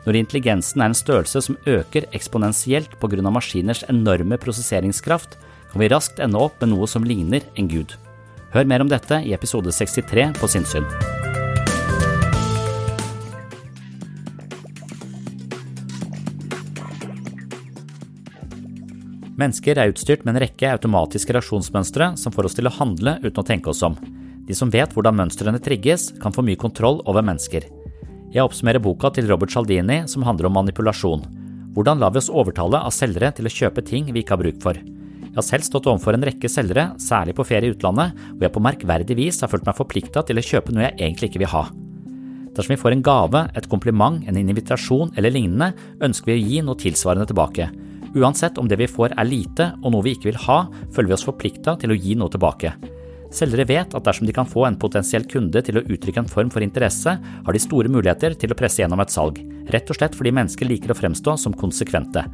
Når 0.07 0.17
intelligensen 0.17 0.81
er 0.81 0.91
en 0.91 0.97
størrelse 0.97 1.43
som 1.45 1.59
øker 1.69 2.09
eksponentielt 2.17 2.97
av 2.97 3.33
maskiners 3.33 3.85
enorme 3.89 4.39
prosesseringskraft, 4.41 5.37
kan 5.71 5.81
vi 5.81 5.91
raskt 5.93 6.19
ende 6.19 6.39
opp 6.39 6.57
med 6.61 6.73
noe 6.73 6.89
som 6.89 7.05
ligner 7.05 7.45
en 7.55 7.69
gud. 7.69 7.95
Hør 8.51 8.67
mer 8.67 8.83
om 8.83 8.89
dette 8.91 9.15
i 9.23 9.31
episode 9.31 9.71
63 9.71 10.25
på 10.35 10.49
Sinnsyn. 10.51 10.87
Mennesker 19.39 19.79
er 19.79 19.93
utstyrt 19.93 20.27
med 20.27 20.35
en 20.35 20.43
rekke 20.43 20.73
automatiske 20.75 21.33
reaksjonsmønstre 21.33 22.11
som 22.21 22.35
får 22.35 22.51
oss 22.51 22.59
til 22.59 22.67
å 22.67 22.75
handle 22.75 23.17
uten 23.23 23.39
å 23.41 23.47
tenke 23.47 23.71
oss 23.71 23.85
om. 23.87 23.95
De 24.45 24.57
som 24.57 24.73
vet 24.75 24.91
hvordan 24.93 25.17
mønstrene 25.17 25.63
trigges, 25.63 26.11
kan 26.21 26.35
få 26.35 26.43
mye 26.43 26.59
kontroll 26.59 26.99
over 27.07 27.23
mennesker. 27.23 27.71
Jeg 28.35 28.43
oppsummerer 28.43 28.83
boka 28.83 29.15
til 29.15 29.31
Robert 29.31 29.55
Cialdini 29.55 30.03
som 30.11 30.27
handler 30.27 30.51
om 30.51 30.59
manipulasjon. 30.59 31.23
Hvordan 31.77 32.03
lar 32.03 32.11
vi 32.11 32.19
oss 32.19 32.35
overtale 32.35 32.83
av 32.83 32.91
selgere 32.93 33.31
til 33.31 33.47
å 33.47 33.59
kjøpe 33.63 33.87
ting 33.87 34.11
vi 34.11 34.25
ikke 34.25 34.35
har 34.35 34.43
bruk 34.43 34.59
for? 34.67 34.83
Jeg 35.31 35.39
har 35.39 35.47
selv 35.47 35.63
stått 35.63 35.87
overfor 35.87 36.17
en 36.17 36.25
rekke 36.27 36.49
selgere, 36.51 36.89
særlig 36.99 37.37
på 37.39 37.45
ferie 37.47 37.71
i 37.71 37.75
utlandet, 37.75 38.17
hvor 38.33 38.49
jeg 38.49 38.55
på 38.57 38.63
merkverdig 38.67 39.15
vis 39.15 39.39
har 39.45 39.51
følt 39.53 39.69
meg 39.69 39.79
forplikta 39.79 40.25
til 40.27 40.41
å 40.41 40.43
kjøpe 40.43 40.75
noe 40.75 40.89
jeg 40.89 40.97
egentlig 40.99 41.31
ikke 41.31 41.43
vil 41.45 41.53
ha. 41.53 41.69
Dersom 42.57 42.75
vi 42.75 42.81
får 42.81 42.97
en 42.97 43.05
gave, 43.07 43.45
et 43.55 43.69
kompliment, 43.71 44.19
en 44.27 44.41
invitasjon 44.41 45.15
eller 45.15 45.31
lignende, 45.31 45.71
ønsker 46.03 46.33
vi 46.33 46.39
å 46.41 46.43
gi 46.43 46.65
noe 46.67 46.83
tilsvarende 46.83 47.31
tilbake. 47.31 47.71
Uansett 48.19 48.59
om 48.59 48.67
det 48.67 48.81
vi 48.81 48.91
får 48.91 49.15
er 49.15 49.29
lite 49.29 49.71
og 49.85 49.95
noe 49.95 50.03
vi 50.03 50.17
ikke 50.17 50.33
vil 50.33 50.43
ha, 50.49 50.65
føler 50.91 51.13
vi 51.13 51.21
oss 51.21 51.29
forplikta 51.29 51.77
til 51.79 51.95
å 51.95 52.01
gi 52.01 52.19
noe 52.19 52.35
tilbake. 52.35 52.75
Selgere 53.31 53.67
vet 53.69 53.93
at 53.95 54.07
dersom 54.07 54.27
de 54.27 54.35
kan 54.35 54.49
få 54.49 54.65
en 54.67 54.79
potensiell 54.79 55.23
kunde 55.31 55.63
til 55.63 55.79
å 55.79 55.85
uttrykke 55.85 56.25
en 56.25 56.31
form 56.31 56.51
for 56.51 56.65
interesse, 56.67 57.13
har 57.15 57.55
de 57.55 57.63
store 57.63 57.91
muligheter 57.93 58.35
til 58.35 58.51
å 58.51 58.59
presse 58.59 58.83
gjennom 58.83 59.03
et 59.05 59.15
salg, 59.15 59.39
rett 59.71 59.91
og 59.91 59.99
slett 59.99 60.17
fordi 60.19 60.35
mennesker 60.35 60.67
liker 60.67 60.91
å 60.91 60.99
fremstå 60.99 61.37
som 61.39 61.55
konsekvente. 61.55 62.25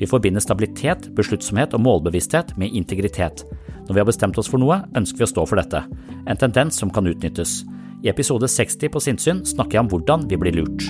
Vi 0.00 0.08
forbinder 0.08 0.44
stabilitet, 0.44 1.10
besluttsomhet 1.16 1.76
og 1.76 1.84
målbevissthet 1.84 2.56
med 2.60 2.72
integritet. 2.72 3.44
Når 3.86 3.92
vi 3.92 4.02
har 4.02 4.08
bestemt 4.08 4.40
oss 4.40 4.48
for 4.50 4.60
noe, 4.62 4.80
ønsker 4.96 5.22
vi 5.22 5.28
å 5.28 5.32
stå 5.34 5.44
for 5.48 5.60
dette, 5.60 5.84
en 6.24 6.40
tendens 6.40 6.80
som 6.80 6.92
kan 6.92 7.08
utnyttes. 7.08 7.60
I 8.04 8.12
episode 8.12 8.48
60 8.48 8.92
på 8.92 9.02
Sinnsyn 9.02 9.44
snakker 9.44 9.78
jeg 9.78 9.84
om 9.84 9.92
hvordan 9.92 10.24
vi 10.30 10.40
blir 10.40 10.56
lurt. 10.56 10.88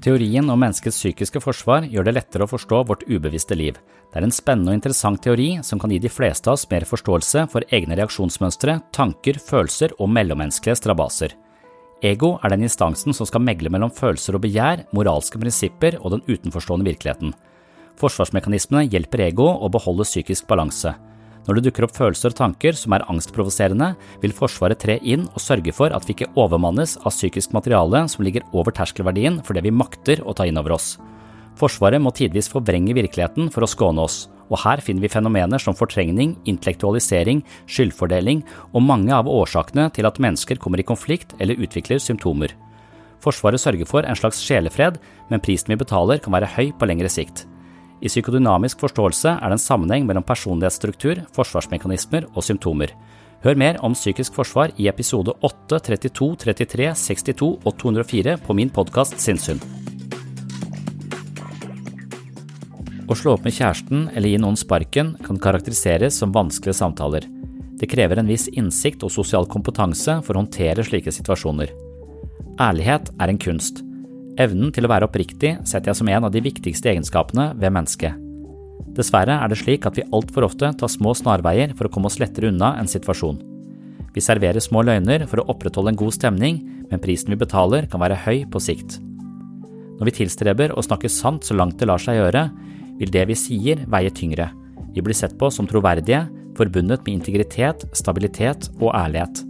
Teorien 0.00 0.48
om 0.48 0.56
menneskets 0.56 0.96
psykiske 0.96 1.42
forsvar 1.44 1.84
gjør 1.84 2.06
det 2.06 2.14
lettere 2.16 2.46
å 2.46 2.48
forstå 2.48 2.78
vårt 2.88 3.02
ubevisste 3.04 3.56
liv. 3.58 3.76
Det 4.08 4.16
er 4.16 4.24
en 4.24 4.32
spennende 4.32 4.72
og 4.72 4.78
interessant 4.78 5.20
teori 5.20 5.50
som 5.66 5.78
kan 5.82 5.92
gi 5.92 5.98
de 6.00 6.08
fleste 6.08 6.48
av 6.48 6.56
oss 6.56 6.64
mer 6.70 6.86
forståelse 6.88 7.42
for 7.52 7.66
egne 7.68 7.98
reaksjonsmønstre, 8.00 8.78
tanker, 8.96 9.36
følelser 9.44 9.92
og 9.98 10.08
mellommenneskelige 10.08 10.78
strabaser. 10.80 11.34
Ego 12.00 12.38
er 12.40 12.54
den 12.54 12.64
instansen 12.64 13.12
som 13.12 13.28
skal 13.28 13.44
megle 13.44 13.68
mellom 13.68 13.92
følelser 13.92 14.38
og 14.38 14.46
begjær, 14.46 14.86
moralske 14.96 15.36
prinsipper 15.42 15.98
og 16.00 16.16
den 16.16 16.24
utenforstående 16.30 16.88
virkeligheten. 16.88 17.34
Forsvarsmekanismene 18.00 18.86
hjelper 18.88 19.26
ego 19.26 19.50
å 19.52 19.68
beholde 19.68 20.08
psykisk 20.08 20.48
balanse. 20.48 20.94
Når 21.46 21.56
det 21.56 21.64
dukker 21.66 21.86
opp 21.86 21.94
følelser 21.96 22.34
og 22.34 22.38
tanker 22.38 22.76
som 22.76 22.94
er 22.94 23.06
angstprovoserende, 23.10 23.94
vil 24.22 24.34
Forsvaret 24.36 24.80
tre 24.82 24.98
inn 25.00 25.24
og 25.30 25.40
sørge 25.42 25.72
for 25.74 25.94
at 25.96 26.04
vi 26.06 26.14
ikke 26.16 26.32
overmannes 26.38 26.98
av 27.00 27.14
psykisk 27.14 27.54
materiale 27.56 28.04
som 28.12 28.26
ligger 28.26 28.44
over 28.52 28.74
terskelverdien 28.76 29.40
for 29.46 29.56
det 29.56 29.64
vi 29.64 29.72
makter 29.74 30.20
å 30.20 30.36
ta 30.36 30.46
inn 30.48 30.60
over 30.60 30.76
oss. 30.76 30.94
Forsvaret 31.60 32.00
må 32.00 32.12
tidvis 32.16 32.48
forvrenge 32.52 32.94
virkeligheten 32.96 33.50
for 33.52 33.64
å 33.64 33.68
skåne 33.70 34.04
oss, 34.04 34.24
og 34.50 34.58
her 34.64 34.82
finner 34.82 35.04
vi 35.04 35.12
fenomener 35.12 35.62
som 35.62 35.76
fortrengning, 35.76 36.34
intellektualisering, 36.48 37.42
skyldfordeling 37.70 38.42
og 38.72 38.84
mange 38.84 39.14
av 39.14 39.30
årsakene 39.30 39.88
til 39.94 40.08
at 40.08 40.20
mennesker 40.22 40.58
kommer 40.60 40.82
i 40.82 40.86
konflikt 40.86 41.36
eller 41.38 41.60
utvikler 41.60 42.02
symptomer. 42.02 42.52
Forsvaret 43.20 43.60
sørger 43.60 43.88
for 43.88 44.06
en 44.08 44.16
slags 44.16 44.40
sjelefred, 44.42 44.96
men 45.28 45.42
prisen 45.44 45.72
vi 45.72 45.80
betaler 45.80 46.20
kan 46.22 46.34
være 46.34 46.48
høy 46.56 46.70
på 46.72 46.88
lengre 46.88 47.10
sikt. 47.12 47.44
I 48.00 48.08
psykodynamisk 48.08 48.80
forståelse 48.80 49.34
er 49.36 49.50
det 49.52 49.58
en 49.58 49.60
sammenheng 49.60 50.06
mellom 50.08 50.24
personlighetsstruktur, 50.24 51.20
forsvarsmekanismer 51.36 52.30
og 52.32 52.46
symptomer. 52.46 52.94
Hør 53.44 53.58
mer 53.60 53.80
om 53.84 53.92
psykisk 53.96 54.36
forsvar 54.36 54.72
i 54.80 54.88
episode 54.88 55.34
8, 55.44 55.80
32, 55.84 56.30
33, 56.44 56.88
62 56.96 57.50
og 57.60 57.76
204 57.80 58.38
på 58.46 58.56
min 58.56 58.72
podkast 58.72 59.20
Sinnssyn. 59.20 59.60
Å 63.10 63.16
slå 63.18 63.34
opp 63.34 63.44
med 63.44 63.56
kjæresten 63.56 64.08
eller 64.14 64.32
gi 64.32 64.40
noen 64.40 64.56
sparken 64.56 65.12
kan 65.26 65.40
karakteriseres 65.42 66.20
som 66.22 66.32
vanskelige 66.32 66.78
samtaler. 66.80 67.26
Det 67.80 67.88
krever 67.90 68.20
en 68.20 68.28
viss 68.28 68.46
innsikt 68.52 69.04
og 69.04 69.12
sosial 69.12 69.48
kompetanse 69.50 70.20
for 70.24 70.36
å 70.36 70.44
håndtere 70.44 70.84
slike 70.86 71.12
situasjoner. 71.12 71.72
Ærlighet 72.60 73.12
er 73.18 73.32
en 73.32 73.40
kunst. 73.40 73.82
Evnen 74.40 74.70
til 74.72 74.86
å 74.86 74.90
være 74.90 75.04
oppriktig 75.04 75.56
setter 75.68 75.90
jeg 75.90 75.98
som 75.98 76.08
en 76.08 76.24
av 76.24 76.32
de 76.32 76.40
viktigste 76.40 76.88
egenskapene 76.92 77.50
ved 77.60 77.74
mennesket. 77.74 78.16
Dessverre 78.96 79.36
er 79.36 79.50
det 79.50 79.58
slik 79.60 79.84
at 79.86 79.98
vi 79.98 80.06
altfor 80.16 80.46
ofte 80.46 80.70
tar 80.80 80.90
små 80.90 81.12
snarveier 81.18 81.74
for 81.76 81.86
å 81.86 81.92
komme 81.92 82.08
oss 82.08 82.18
lettere 82.22 82.48
unna 82.48 82.72
en 82.80 82.88
situasjon. 82.88 83.38
Vi 84.14 84.22
serverer 84.24 84.62
små 84.64 84.82
løgner 84.86 85.26
for 85.30 85.42
å 85.42 85.46
opprettholde 85.52 85.92
en 85.92 86.00
god 86.00 86.16
stemning, 86.16 86.62
men 86.90 87.02
prisen 87.02 87.30
vi 87.30 87.38
betaler 87.38 87.86
kan 87.90 88.02
være 88.02 88.18
høy 88.24 88.46
på 88.50 88.62
sikt. 88.64 88.96
Når 90.00 90.08
vi 90.08 90.16
tilstreber 90.22 90.72
å 90.72 90.82
snakke 90.82 91.12
sant 91.12 91.44
så 91.46 91.54
langt 91.58 91.76
det 91.78 91.90
lar 91.90 92.00
seg 92.00 92.18
gjøre, 92.18 92.46
vil 92.98 93.12
det 93.12 93.26
vi 93.28 93.36
sier 93.38 93.84
veie 93.92 94.10
tyngre. 94.10 94.48
Vi 94.94 95.04
blir 95.04 95.16
sett 95.16 95.36
på 95.38 95.52
som 95.52 95.68
troverdige, 95.68 96.24
forbundet 96.58 97.04
med 97.04 97.20
integritet, 97.20 97.84
stabilitet 97.92 98.72
og 98.80 98.90
ærlighet. 98.96 99.44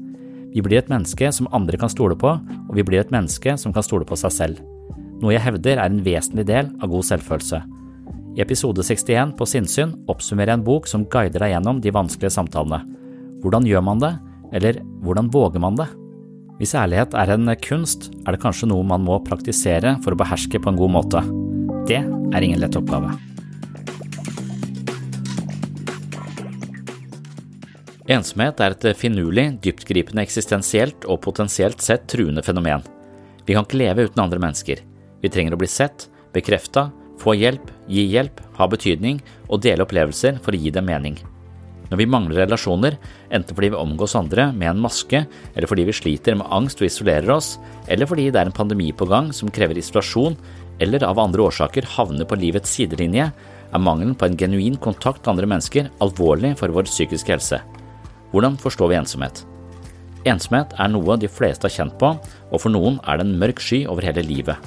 Vi 0.51 0.67
blir 0.67 0.83
et 0.83 0.91
menneske 0.91 1.31
som 1.33 1.49
andre 1.55 1.79
kan 1.79 1.93
stole 1.93 2.19
på, 2.19 2.35
og 2.35 2.75
vi 2.75 2.85
blir 2.85 3.01
et 3.01 3.15
menneske 3.15 3.55
som 3.59 3.73
kan 3.73 3.87
stole 3.87 4.05
på 4.07 4.19
seg 4.19 4.35
selv. 4.35 4.61
Noe 5.21 5.35
jeg 5.35 5.45
hevder 5.45 5.77
er 5.77 5.91
en 5.91 6.01
vesentlig 6.05 6.47
del 6.49 6.71
av 6.81 6.89
god 6.93 7.05
selvfølelse. 7.11 7.61
I 8.39 8.43
episode 8.45 8.85
61 8.87 9.35
på 9.37 9.47
Sinnsyn 9.49 9.93
oppsummerer 10.09 10.55
jeg 10.55 10.61
en 10.61 10.67
bok 10.67 10.87
som 10.89 11.05
guider 11.13 11.43
deg 11.43 11.53
gjennom 11.53 11.81
de 11.85 11.93
vanskelige 11.93 12.33
samtalene. 12.33 12.81
Hvordan 13.43 13.67
gjør 13.69 13.85
man 13.85 14.01
det, 14.01 14.13
eller 14.57 14.81
hvordan 15.05 15.29
våger 15.33 15.61
man 15.63 15.77
det? 15.77 15.89
Hvis 16.61 16.75
ærlighet 16.77 17.17
er 17.17 17.33
en 17.35 17.53
kunst, 17.65 18.11
er 18.25 18.37
det 18.37 18.43
kanskje 18.43 18.69
noe 18.71 18.85
man 18.85 19.05
må 19.05 19.19
praktisere 19.25 19.97
for 20.05 20.15
å 20.15 20.21
beherske 20.21 20.61
på 20.61 20.73
en 20.73 20.81
god 20.81 20.95
måte. 20.97 21.25
Det 21.89 22.01
er 22.01 22.47
ingen 22.47 22.61
lett 22.63 22.77
oppgave. 22.81 23.13
Ensomhet 28.11 28.61
er 28.61 28.75
et 28.75 28.87
finurlig, 28.99 29.47
dyptgripende 29.63 30.25
eksistensielt 30.25 31.05
og 31.07 31.21
potensielt 31.23 31.85
sett 31.85 32.09
truende 32.11 32.43
fenomen. 32.43 32.83
Vi 33.47 33.55
kan 33.55 33.67
ikke 33.67 33.81
leve 33.81 34.09
uten 34.09 34.25
andre 34.25 34.41
mennesker. 34.43 34.83
Vi 35.21 35.31
trenger 35.33 35.57
å 35.57 35.61
bli 35.61 35.69
sett, 35.71 36.09
bekrefta, 36.35 36.89
få 37.21 37.35
hjelp, 37.37 37.69
gi 37.91 38.07
hjelp, 38.15 38.41
ha 38.57 38.69
betydning 38.71 39.21
og 39.49 39.61
dele 39.65 39.85
opplevelser 39.85 40.41
for 40.45 40.57
å 40.57 40.61
gi 40.61 40.73
dem 40.73 40.89
mening. 40.89 41.19
Når 41.91 41.99
vi 41.99 42.07
mangler 42.07 42.45
relasjoner, 42.45 42.95
enten 43.35 43.57
fordi 43.57 43.73
vi 43.73 43.81
omgås 43.81 44.15
andre 44.15 44.47
med 44.55 44.71
en 44.71 44.83
maske, 44.85 45.25
eller 45.55 45.67
fordi 45.67 45.89
vi 45.89 45.97
sliter 45.97 46.37
med 46.39 46.47
angst 46.55 46.79
og 46.79 46.87
isolerer 46.87 47.33
oss, 47.35 47.57
eller 47.91 48.07
fordi 48.07 48.29
det 48.31 48.39
er 48.39 48.51
en 48.51 48.55
pandemi 48.55 48.93
på 48.95 49.09
gang 49.11 49.33
som 49.35 49.51
krever 49.51 49.79
isolasjon, 49.81 50.39
eller 50.81 51.03
av 51.05 51.19
andre 51.19 51.49
årsaker 51.51 51.89
havner 51.97 52.29
på 52.31 52.39
livets 52.39 52.71
sidelinje, 52.79 53.27
er 53.71 53.83
mangelen 53.83 54.15
på 54.15 54.29
en 54.29 54.39
genuin 54.39 54.79
kontakt 54.79 55.25
med 55.25 55.35
andre 55.35 55.51
mennesker 55.51 55.91
alvorlig 56.03 56.55
for 56.63 56.73
vår 56.75 56.87
psykiske 56.89 57.35
helse. 57.35 57.59
Hvordan 58.31 58.59
forstår 58.63 58.93
vi 58.93 59.01
ensomhet? 59.01 59.43
Ensomhet 60.31 60.73
er 60.79 60.91
noe 60.93 61.19
de 61.19 61.31
fleste 61.33 61.67
har 61.67 61.75
kjent 61.75 61.99
på, 61.99 62.15
og 62.23 62.63
for 62.63 62.71
noen 62.71 63.03
er 63.03 63.19
det 63.19 63.27
en 63.27 63.39
mørk 63.43 63.63
sky 63.63 63.83
over 63.91 64.07
hele 64.07 64.23
livet. 64.23 64.59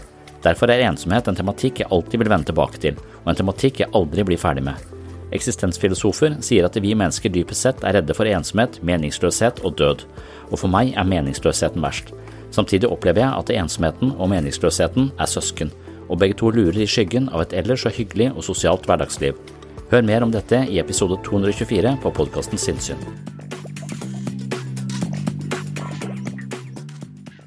Derfor 0.43 0.71
er 0.71 0.83
ensomhet 0.89 1.27
en 1.27 1.37
tematikk 1.37 1.83
jeg 1.83 1.91
alltid 1.93 2.19
vil 2.19 2.31
vende 2.31 2.49
tilbake 2.49 2.81
til, 2.83 2.97
og 3.23 3.31
en 3.31 3.39
tematikk 3.39 3.79
jeg 3.83 3.91
aldri 3.95 4.25
blir 4.27 4.41
ferdig 4.41 4.65
med. 4.65 4.89
Eksistensfilosofer 5.33 6.35
sier 6.45 6.67
at 6.67 6.75
vi 6.83 6.93
mennesker 6.93 7.31
dypest 7.33 7.65
sett 7.65 7.85
er 7.87 7.97
redde 7.97 8.13
for 8.17 8.29
ensomhet, 8.29 8.77
meningsløshet 8.85 9.63
og 9.65 9.77
død, 9.79 10.03
og 10.51 10.59
for 10.59 10.69
meg 10.69 10.93
er 10.99 11.07
meningsløsheten 11.09 11.81
verst. 11.81 12.11
Samtidig 12.53 12.91
opplever 12.91 13.23
jeg 13.23 13.39
at 13.39 13.53
ensomheten 13.63 14.13
og 14.19 14.29
meningsløsheten 14.35 15.09
er 15.17 15.31
søsken, 15.31 15.71
og 16.09 16.19
begge 16.21 16.37
to 16.37 16.51
lurer 16.53 16.83
i 16.83 16.89
skyggen 16.89 17.31
av 17.31 17.45
et 17.45 17.55
ellers 17.63 17.87
så 17.87 17.93
hyggelig 17.93 18.33
og 18.35 18.45
sosialt 18.45 18.85
hverdagsliv. 18.85 19.39
Hør 19.93 20.05
mer 20.05 20.25
om 20.25 20.33
dette 20.33 20.65
i 20.69 20.81
episode 20.81 21.17
224 21.25 21.97
på 22.03 22.13
podkasten 22.19 22.61
Sinnsyn. 22.61 23.01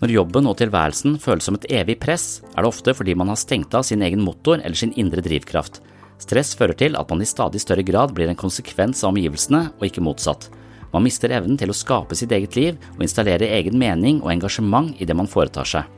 Når 0.06 0.20
jobben 0.20 0.46
og 0.46 0.54
tilværelsen 0.60 1.16
føles 1.18 1.48
som 1.48 1.56
et 1.58 1.64
evig 1.74 1.96
press, 1.98 2.38
er 2.54 2.62
det 2.62 2.68
ofte 2.68 2.92
fordi 2.94 3.16
man 3.18 3.26
har 3.26 3.38
stengt 3.40 3.72
av 3.74 3.82
sin 3.88 4.04
egen 4.06 4.20
motor 4.22 4.60
eller 4.60 4.78
sin 4.78 4.92
indre 4.94 5.18
drivkraft. 5.18 5.80
Stress 6.22 6.52
fører 6.54 6.78
til 6.78 6.94
at 6.94 7.10
man 7.10 7.24
i 7.24 7.26
stadig 7.26 7.58
større 7.58 7.82
grad 7.82 8.14
blir 8.14 8.30
en 8.30 8.38
konsekvens 8.38 9.02
av 9.02 9.10
omgivelsene, 9.10 9.64
og 9.74 9.82
ikke 9.88 10.04
motsatt. 10.06 10.46
Man 10.92 11.02
mister 11.02 11.34
evnen 11.34 11.58
til 11.58 11.74
å 11.74 11.76
skape 11.76 12.14
sitt 12.14 12.30
eget 12.30 12.54
liv 12.54 12.78
og 12.92 13.02
installere 13.02 13.50
egen 13.58 13.74
mening 13.82 14.22
og 14.22 14.30
engasjement 14.36 14.94
i 15.02 15.10
det 15.10 15.18
man 15.18 15.26
foretar 15.26 15.66
seg. 15.66 15.90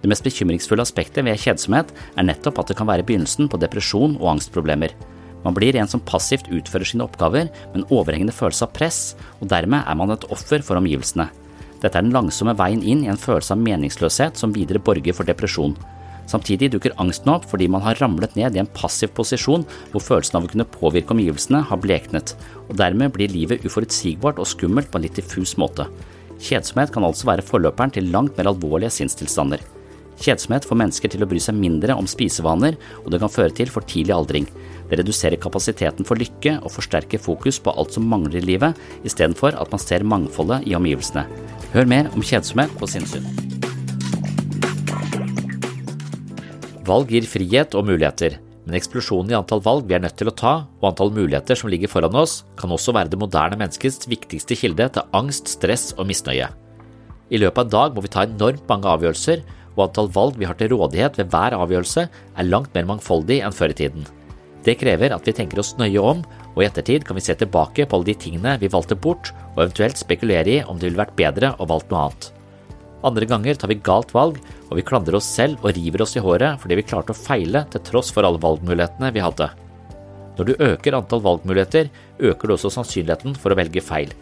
Det 0.00 0.08
mest 0.08 0.24
bekymringsfulle 0.24 0.88
aspektet 0.88 1.28
ved 1.28 1.44
kjedsomhet 1.44 1.92
er 2.16 2.24
nettopp 2.24 2.64
at 2.64 2.72
det 2.72 2.80
kan 2.80 2.88
være 2.88 3.04
begynnelsen 3.04 3.52
på 3.52 3.60
depresjon 3.60 4.16
og 4.22 4.38
angstproblemer. 4.38 4.96
Man 5.44 5.52
blir 5.52 5.76
en 5.76 5.92
som 5.92 6.00
passivt 6.00 6.48
utfører 6.48 6.88
sine 6.88 7.04
oppgaver 7.04 7.52
med 7.52 7.82
en 7.82 7.88
overhengende 7.92 8.32
følelse 8.32 8.64
av 8.64 8.72
press, 8.72 9.06
og 9.44 9.52
dermed 9.52 9.84
er 9.84 10.00
man 10.00 10.16
et 10.16 10.30
offer 10.32 10.64
for 10.64 10.80
omgivelsene. 10.80 11.28
Dette 11.84 12.00
er 12.00 12.06
den 12.06 12.14
langsomme 12.16 12.54
veien 12.56 12.80
inn 12.80 13.02
i 13.04 13.10
en 13.12 13.20
følelse 13.20 13.52
av 13.52 13.60
meningsløshet 13.60 14.40
som 14.40 14.54
videre 14.56 14.80
borger 14.80 15.12
for 15.12 15.28
depresjon. 15.28 15.76
Samtidig 16.30 16.70
dukker 16.72 16.94
angsten 17.02 17.28
opp 17.34 17.44
fordi 17.50 17.66
man 17.68 17.84
har 17.84 17.98
ramlet 18.00 18.32
ned 18.38 18.56
i 18.56 18.62
en 18.62 18.70
passiv 18.72 19.12
posisjon 19.18 19.66
hvor 19.92 20.00
følelsen 20.00 20.38
av 20.38 20.46
å 20.46 20.52
kunne 20.54 20.68
påvirke 20.78 21.12
omgivelsene 21.12 21.60
har 21.68 21.82
bleknet, 21.82 22.32
og 22.70 22.78
dermed 22.80 23.12
blir 23.12 23.32
livet 23.32 23.66
uforutsigbart 23.68 24.40
og 24.40 24.48
skummelt 24.48 24.88
på 24.88 24.96
en 24.96 25.04
litt 25.04 25.20
diffus 25.20 25.58
måte. 25.60 25.84
Kjedsomhet 26.40 26.92
kan 26.94 27.04
altså 27.04 27.28
være 27.28 27.44
forløperen 27.44 27.92
til 27.92 28.08
langt 28.14 28.38
mer 28.38 28.48
alvorlige 28.48 28.94
sinnstilstander. 28.96 29.60
Kjedsomhet 30.24 30.64
får 30.64 30.78
mennesker 30.80 31.12
til 31.12 31.24
å 31.24 31.28
bry 31.28 31.40
seg 31.42 31.58
mindre 31.58 31.96
om 31.98 32.08
spisevaner, 32.08 32.78
og 33.02 33.12
det 33.12 33.20
kan 33.20 33.32
føre 33.32 33.52
til 33.52 33.68
for 33.72 33.84
tidlig 33.90 34.14
aldring. 34.16 34.48
Det 34.90 34.98
reduserer 35.00 35.40
kapasiteten 35.40 36.06
for 36.06 36.20
lykke 36.20 36.58
og 36.60 36.72
forsterker 36.74 37.22
fokus 37.22 37.58
på 37.62 37.72
alt 37.72 37.96
som 37.96 38.06
mangler 38.08 38.42
i 38.42 38.44
livet, 38.44 38.78
istedenfor 39.06 39.56
at 39.56 39.72
man 39.72 39.82
ser 39.82 40.04
mangfoldet 40.04 40.68
i 40.68 40.76
omgivelsene. 40.76 41.24
Hør 41.72 41.88
mer 41.90 42.10
om 42.12 42.24
kjedsomhet 42.24 42.72
på 42.78 42.88
sinnssyn. 42.90 43.26
Valg 46.84 47.14
gir 47.14 47.24
frihet 47.24 47.74
og 47.78 47.86
muligheter, 47.88 48.36
men 48.64 48.76
eksplosjonen 48.76 49.32
i 49.32 49.36
antall 49.38 49.62
valg 49.64 49.86
vi 49.88 49.96
er 49.96 50.02
nødt 50.04 50.18
til 50.20 50.28
å 50.28 50.36
ta, 50.36 50.52
og 50.80 50.90
antall 50.90 51.12
muligheter 51.16 51.56
som 51.56 51.70
ligger 51.72 51.88
foran 51.88 52.16
oss, 52.20 52.42
kan 52.60 52.72
også 52.72 52.92
være 52.96 53.12
det 53.12 53.20
moderne 53.20 53.56
menneskets 53.60 54.08
viktigste 54.08 54.56
kilde 54.60 54.90
til 54.92 55.16
angst, 55.16 55.48
stress 55.56 55.92
og 55.96 56.08
misnøye. 56.08 56.50
I 57.32 57.40
løpet 57.40 57.56
av 57.56 57.64
en 57.64 57.72
dag 57.72 57.94
må 57.96 58.04
vi 58.04 58.12
ta 58.12 58.26
enormt 58.28 58.66
mange 58.68 58.90
avgjørelser, 58.92 59.44
og 59.74 59.86
antall 59.88 60.12
valg 60.14 60.36
vi 60.38 60.48
har 60.48 60.56
til 60.60 60.74
rådighet 60.74 61.16
ved 61.18 61.32
hver 61.32 61.56
avgjørelse, 61.56 62.04
er 62.08 62.50
langt 62.50 62.76
mer 62.76 62.88
mangfoldig 62.92 63.40
enn 63.44 63.56
før 63.56 63.72
i 63.72 63.78
tiden. 63.80 64.04
Det 64.64 64.78
krever 64.80 65.12
at 65.12 65.26
vi 65.28 65.34
tenker 65.36 65.60
oss 65.60 65.74
nøye 65.76 66.00
om, 66.00 66.22
og 66.54 66.62
i 66.62 66.66
ettertid 66.68 67.04
kan 67.04 67.18
vi 67.18 67.24
se 67.24 67.34
tilbake 67.36 67.84
på 67.84 67.98
alle 67.98 68.08
de 68.08 68.14
tingene 68.16 68.54
vi 68.62 68.70
valgte 68.72 68.96
bort, 68.96 69.32
og 69.54 69.66
eventuelt 69.66 70.00
spekulere 70.00 70.54
i 70.54 70.62
om 70.64 70.78
det 70.78 70.88
ville 70.88 71.02
vært 71.02 71.18
bedre 71.18 71.52
å 71.60 71.68
valgt 71.68 71.92
noe 71.92 72.06
annet. 72.06 72.30
Andre 73.04 73.28
ganger 73.28 73.58
tar 73.60 73.68
vi 73.68 73.82
galt 73.84 74.14
valg, 74.16 74.38
og 74.70 74.78
vi 74.78 74.86
klandrer 74.86 75.18
oss 75.18 75.28
selv 75.28 75.60
og 75.60 75.74
river 75.76 76.06
oss 76.06 76.16
i 76.16 76.22
håret 76.24 76.56
fordi 76.62 76.78
vi 76.80 76.86
klarte 76.88 77.12
å 77.12 77.18
feile 77.18 77.66
til 77.72 77.84
tross 77.84 78.08
for 78.14 78.24
alle 78.24 78.40
valgmulighetene 78.40 79.12
vi 79.12 79.24
hadde. 79.24 79.50
Når 80.38 80.48
du 80.48 80.62
øker 80.70 80.96
antall 80.96 81.20
valgmuligheter, 81.22 81.90
øker 82.18 82.48
du 82.48 82.54
også 82.56 82.72
sannsynligheten 82.72 83.36
for 83.38 83.52
å 83.52 83.58
velge 83.58 83.84
feil. 83.84 84.14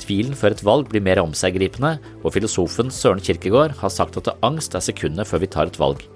Tvilen 0.00 0.38
før 0.38 0.54
et 0.54 0.62
valg 0.64 0.88
blir 0.88 1.02
mer 1.04 1.20
omseggripende, 1.20 1.96
og 2.22 2.32
filosofen 2.32 2.94
Søren 2.94 3.20
Kirkegård 3.20 3.74
har 3.82 3.92
sagt 3.92 4.16
at 4.22 4.30
angst 4.46 4.78
er 4.78 4.84
sekundet 4.84 5.28
før 5.28 5.42
vi 5.42 5.50
tar 5.50 5.68
et 5.68 5.80
valg. 5.80 6.06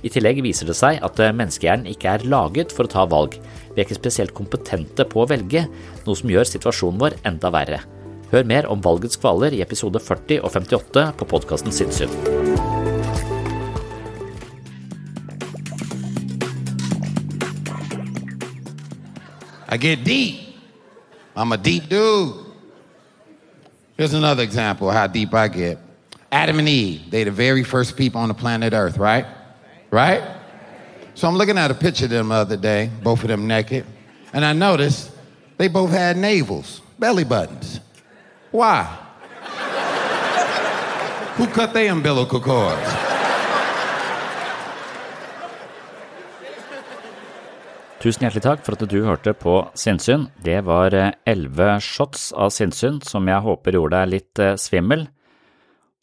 I 0.00 0.08
tillegg 0.08 0.40
viser 0.44 0.68
det 0.68 0.76
seg 0.78 1.00
at 1.04 1.20
eh, 1.20 1.32
menneskehjernen 1.36 1.90
ikke 1.92 2.14
er 2.14 2.26
laget 2.28 2.72
for 2.72 2.88
å 2.88 2.92
ta 2.92 3.04
valg. 3.08 3.36
Vi 3.74 3.76
er 3.76 3.84
ikke 3.84 3.98
spesielt 3.98 4.34
kompetente 4.36 5.04
på 5.04 5.22
å 5.22 5.28
velge, 5.28 5.66
noe 6.06 6.16
som 6.16 6.30
gjør 6.32 6.48
situasjonen 6.48 7.00
vår 7.02 7.18
enda 7.28 7.50
verre. 7.52 7.82
Hør 8.30 8.46
mer 8.48 8.68
om 8.70 8.80
valgets 8.80 9.18
kvaler 9.20 9.52
i 9.52 9.60
episode 9.64 10.00
40 10.00 10.40
og 10.46 10.54
58 10.54 11.06
på 11.18 11.28
podkasten 11.28 11.74
Sinnssyn. 11.74 12.12
I 19.70 19.76
get 19.76 20.02
deep. 20.02 20.56
I'm 21.36 21.52
a 21.52 21.56
deep 21.56 21.88
dude. 21.88 22.34
Here's 23.96 24.14
another 24.14 24.42
example 24.42 24.88
of 24.88 24.94
how 24.94 25.06
deep 25.06 25.34
I 25.34 25.46
get. 25.48 25.78
Adam 26.32 26.58
and 26.58 26.68
Eve, 26.68 27.10
they 27.10 27.24
the 27.24 27.30
very 27.30 27.62
first 27.64 27.96
people 27.96 28.20
on 28.20 28.28
the 28.28 28.34
planet 28.34 28.72
Earth, 28.72 28.96
right? 28.96 29.26
Right? 29.90 30.22
So 31.14 31.28
I'm 31.28 31.36
looking 31.36 31.58
at 31.58 31.70
a 31.70 31.74
picture 31.74 32.04
of 32.04 32.10
them 32.10 32.28
the 32.28 32.34
other 32.34 32.56
day, 32.56 32.90
both 33.02 33.22
of 33.22 33.28
them 33.28 33.46
naked, 33.46 33.84
and 34.32 34.44
I 34.44 34.52
noticed 34.52 35.10
they 35.58 35.68
both 35.68 35.90
had 35.90 36.16
navels, 36.16 36.80
belly 36.98 37.24
buttons. 37.24 37.80
Why? 38.50 38.84
Who 41.36 41.46
cut 41.46 41.72
their 41.72 41.92
umbilical 41.92 42.40
cords? 42.40 43.10
Tusen 48.00 48.24
hjertelig 48.24 48.42
takk 48.46 48.62
for 48.64 48.78
at 48.78 48.88
du 48.88 49.02
hørte 49.04 49.34
på 49.36 49.58
Sinnsyn. 49.76 50.30
Det 50.40 50.62
var 50.64 50.94
eh, 50.96 51.10
elleve 51.28 51.74
shots 51.84 52.30
av 52.32 52.48
sinnssyn 52.48 53.02
som 53.04 53.28
jeg 53.28 53.44
håper 53.44 53.76
gjorde 53.76 53.98
deg 53.98 54.12
litt 54.14 54.40
eh, 54.40 54.56
svimmel. 54.56 55.04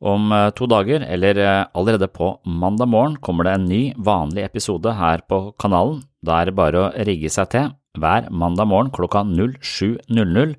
Om 0.03 0.31
eh, 0.31 0.49
to 0.57 0.67
dager, 0.69 1.05
eller 1.05 1.39
allerede 1.73 2.07
på 2.07 2.35
mandag 2.45 2.91
morgen, 2.91 3.17
kommer 3.17 3.47
det 3.47 3.55
en 3.57 3.69
ny, 3.69 3.81
vanlig 3.97 4.45
episode 4.45 4.93
her 4.99 5.23
på 5.29 5.53
kanalen. 5.59 6.03
Da 6.21 6.41
er 6.41 6.49
det 6.49 6.57
bare 6.59 6.83
å 6.83 6.91
rigge 7.07 7.31
seg 7.33 7.49
til. 7.53 7.71
Hver 7.97 8.29
mandag 8.29 8.69
morgen 8.69 8.93
klokka 8.93 9.23
07.00 9.25 10.53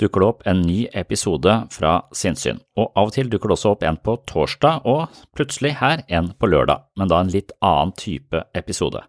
dukker 0.00 0.20
det 0.20 0.28
opp 0.28 0.44
en 0.48 0.60
ny 0.66 0.84
episode 0.92 1.54
fra 1.72 1.94
Sinnsyn, 2.12 2.60
og 2.76 2.90
av 2.92 3.08
og 3.08 3.16
til 3.16 3.30
dukker 3.32 3.48
det 3.48 3.56
også 3.56 3.72
opp 3.76 3.86
en 3.86 3.96
på 3.96 4.18
torsdag, 4.28 4.84
og 4.84 5.08
plutselig 5.36 5.76
her 5.80 6.04
en 6.12 6.32
på 6.36 6.50
lørdag, 6.52 6.84
men 7.00 7.08
da 7.12 7.22
en 7.22 7.32
litt 7.32 7.54
annen 7.64 7.94
type 7.96 8.44
episode. 8.58 9.02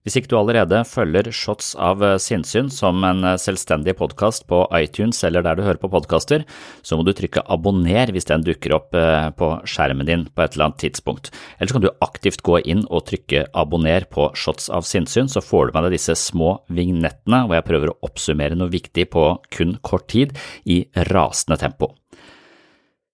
Hvis 0.00 0.14
ikke 0.16 0.30
du 0.32 0.38
allerede 0.38 0.78
følger 0.88 1.26
Shots 1.28 1.74
av 1.76 2.00
eh, 2.00 2.14
sinnssyn 2.16 2.70
som 2.72 3.02
en 3.04 3.18
eh, 3.28 3.36
selvstendig 3.36 3.92
podkast 3.98 4.46
på 4.48 4.62
iTunes 4.78 5.18
eller 5.28 5.44
der 5.44 5.58
du 5.58 5.62
hører 5.66 5.80
på 5.82 5.90
podkaster, 5.92 6.46
så 6.80 6.96
må 6.96 7.04
du 7.04 7.12
trykke 7.12 7.42
abonner 7.52 8.08
hvis 8.08 8.24
den 8.30 8.46
dukker 8.46 8.72
opp 8.78 8.96
eh, 8.96 9.28
på 9.36 9.50
skjermen 9.68 10.08
din 10.08 10.22
på 10.32 10.40
et 10.40 10.56
eller 10.56 10.70
annet 10.70 10.80
tidspunkt. 10.86 11.28
Eller 11.58 11.68
så 11.68 11.76
kan 11.76 11.84
du 11.84 11.90
aktivt 12.06 12.40
gå 12.46 12.62
inn 12.64 12.86
og 12.88 13.10
trykke 13.10 13.44
abonner 13.52 14.06
på 14.08 14.30
Shots 14.40 14.70
av 14.72 14.88
sinnssyn, 14.88 15.28
så 15.28 15.44
får 15.44 15.68
du 15.68 15.76
med 15.76 15.90
deg 15.90 15.98
disse 15.98 16.16
små 16.16 16.54
vignettene 16.72 17.42
hvor 17.44 17.58
jeg 17.58 17.66
prøver 17.68 17.92
å 17.92 17.98
oppsummere 18.08 18.56
noe 18.56 18.72
viktig 18.72 19.04
på 19.12 19.26
kun 19.52 19.76
kort 19.84 20.08
tid 20.14 20.32
i 20.64 20.80
rasende 21.10 21.60
tempo. 21.60 21.92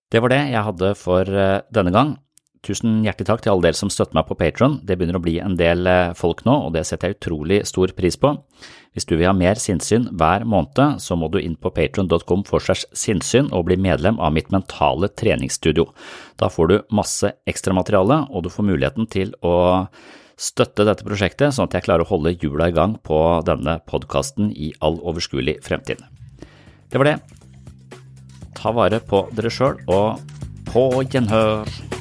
Det 0.07 0.23
var 0.23 0.31
det 0.31 0.39
jeg 0.53 0.63
hadde 0.69 0.93
for 0.95 1.27
denne 1.75 1.91
gang. 1.91 2.15
Tusen 2.65 3.03
hjertelig 3.05 3.27
takk 3.29 3.43
til 3.43 3.53
alle 3.53 3.67
dere 3.67 3.77
som 3.77 3.91
støtter 3.93 4.17
meg 4.17 4.25
på 4.27 4.37
Patron. 4.39 4.79
Det 4.83 4.97
begynner 4.97 5.19
å 5.19 5.23
bli 5.23 5.37
en 5.43 5.57
del 5.59 5.87
eh, 5.87 6.13
folk 6.17 6.43
nå, 6.47 6.55
og 6.67 6.73
det 6.75 6.83
setter 6.89 7.11
jeg 7.11 7.19
utrolig 7.19 7.61
stor 7.69 7.93
pris 7.97 8.17
på. 8.19 8.33
Hvis 8.97 9.05
du 9.05 9.13
vil 9.13 9.27
ha 9.29 9.33
mer 9.37 9.59
sinnssyn 9.61 10.07
hver 10.17 10.45
måned, 10.49 10.97
så 11.03 11.17
må 11.19 11.29
du 11.29 11.37
inn 11.37 11.57
på 11.59 11.69
patron.com 11.75 12.45
forslash 12.49 12.87
sinnssyn 12.97 13.51
og 13.53 13.67
bli 13.69 13.77
medlem 13.77 14.17
av 14.17 14.33
mitt 14.33 14.49
mentale 14.53 15.11
treningsstudio. 15.13 15.85
Da 16.41 16.49
får 16.49 16.71
du 16.71 16.77
masse 16.97 17.29
ekstramateriale, 17.49 18.23
og 18.33 18.47
du 18.47 18.49
får 18.53 18.69
muligheten 18.71 19.05
til 19.13 19.35
å 19.45 19.85
støtte 20.37 20.85
dette 20.85 21.05
prosjektet, 21.05 21.53
sånn 21.53 21.69
at 21.69 21.77
jeg 21.77 21.85
klarer 21.85 22.05
å 22.05 22.09
holde 22.09 22.35
hjula 22.37 22.69
i 22.69 22.75
gang 22.75 22.97
på 23.05 23.19
denne 23.45 23.77
podkasten 23.89 24.49
i 24.53 24.71
all 24.81 24.97
overskuelig 25.01 25.59
fremtid. 25.65 26.01
Det 26.89 27.01
var 27.01 27.11
det. 27.11 27.19
Ta 28.57 28.73
vare 28.73 29.01
på 29.05 29.27
dere 29.37 29.53
sjøl, 29.53 29.77
og 29.93 30.17
på 30.71 30.89
gjenhør! 31.05 31.96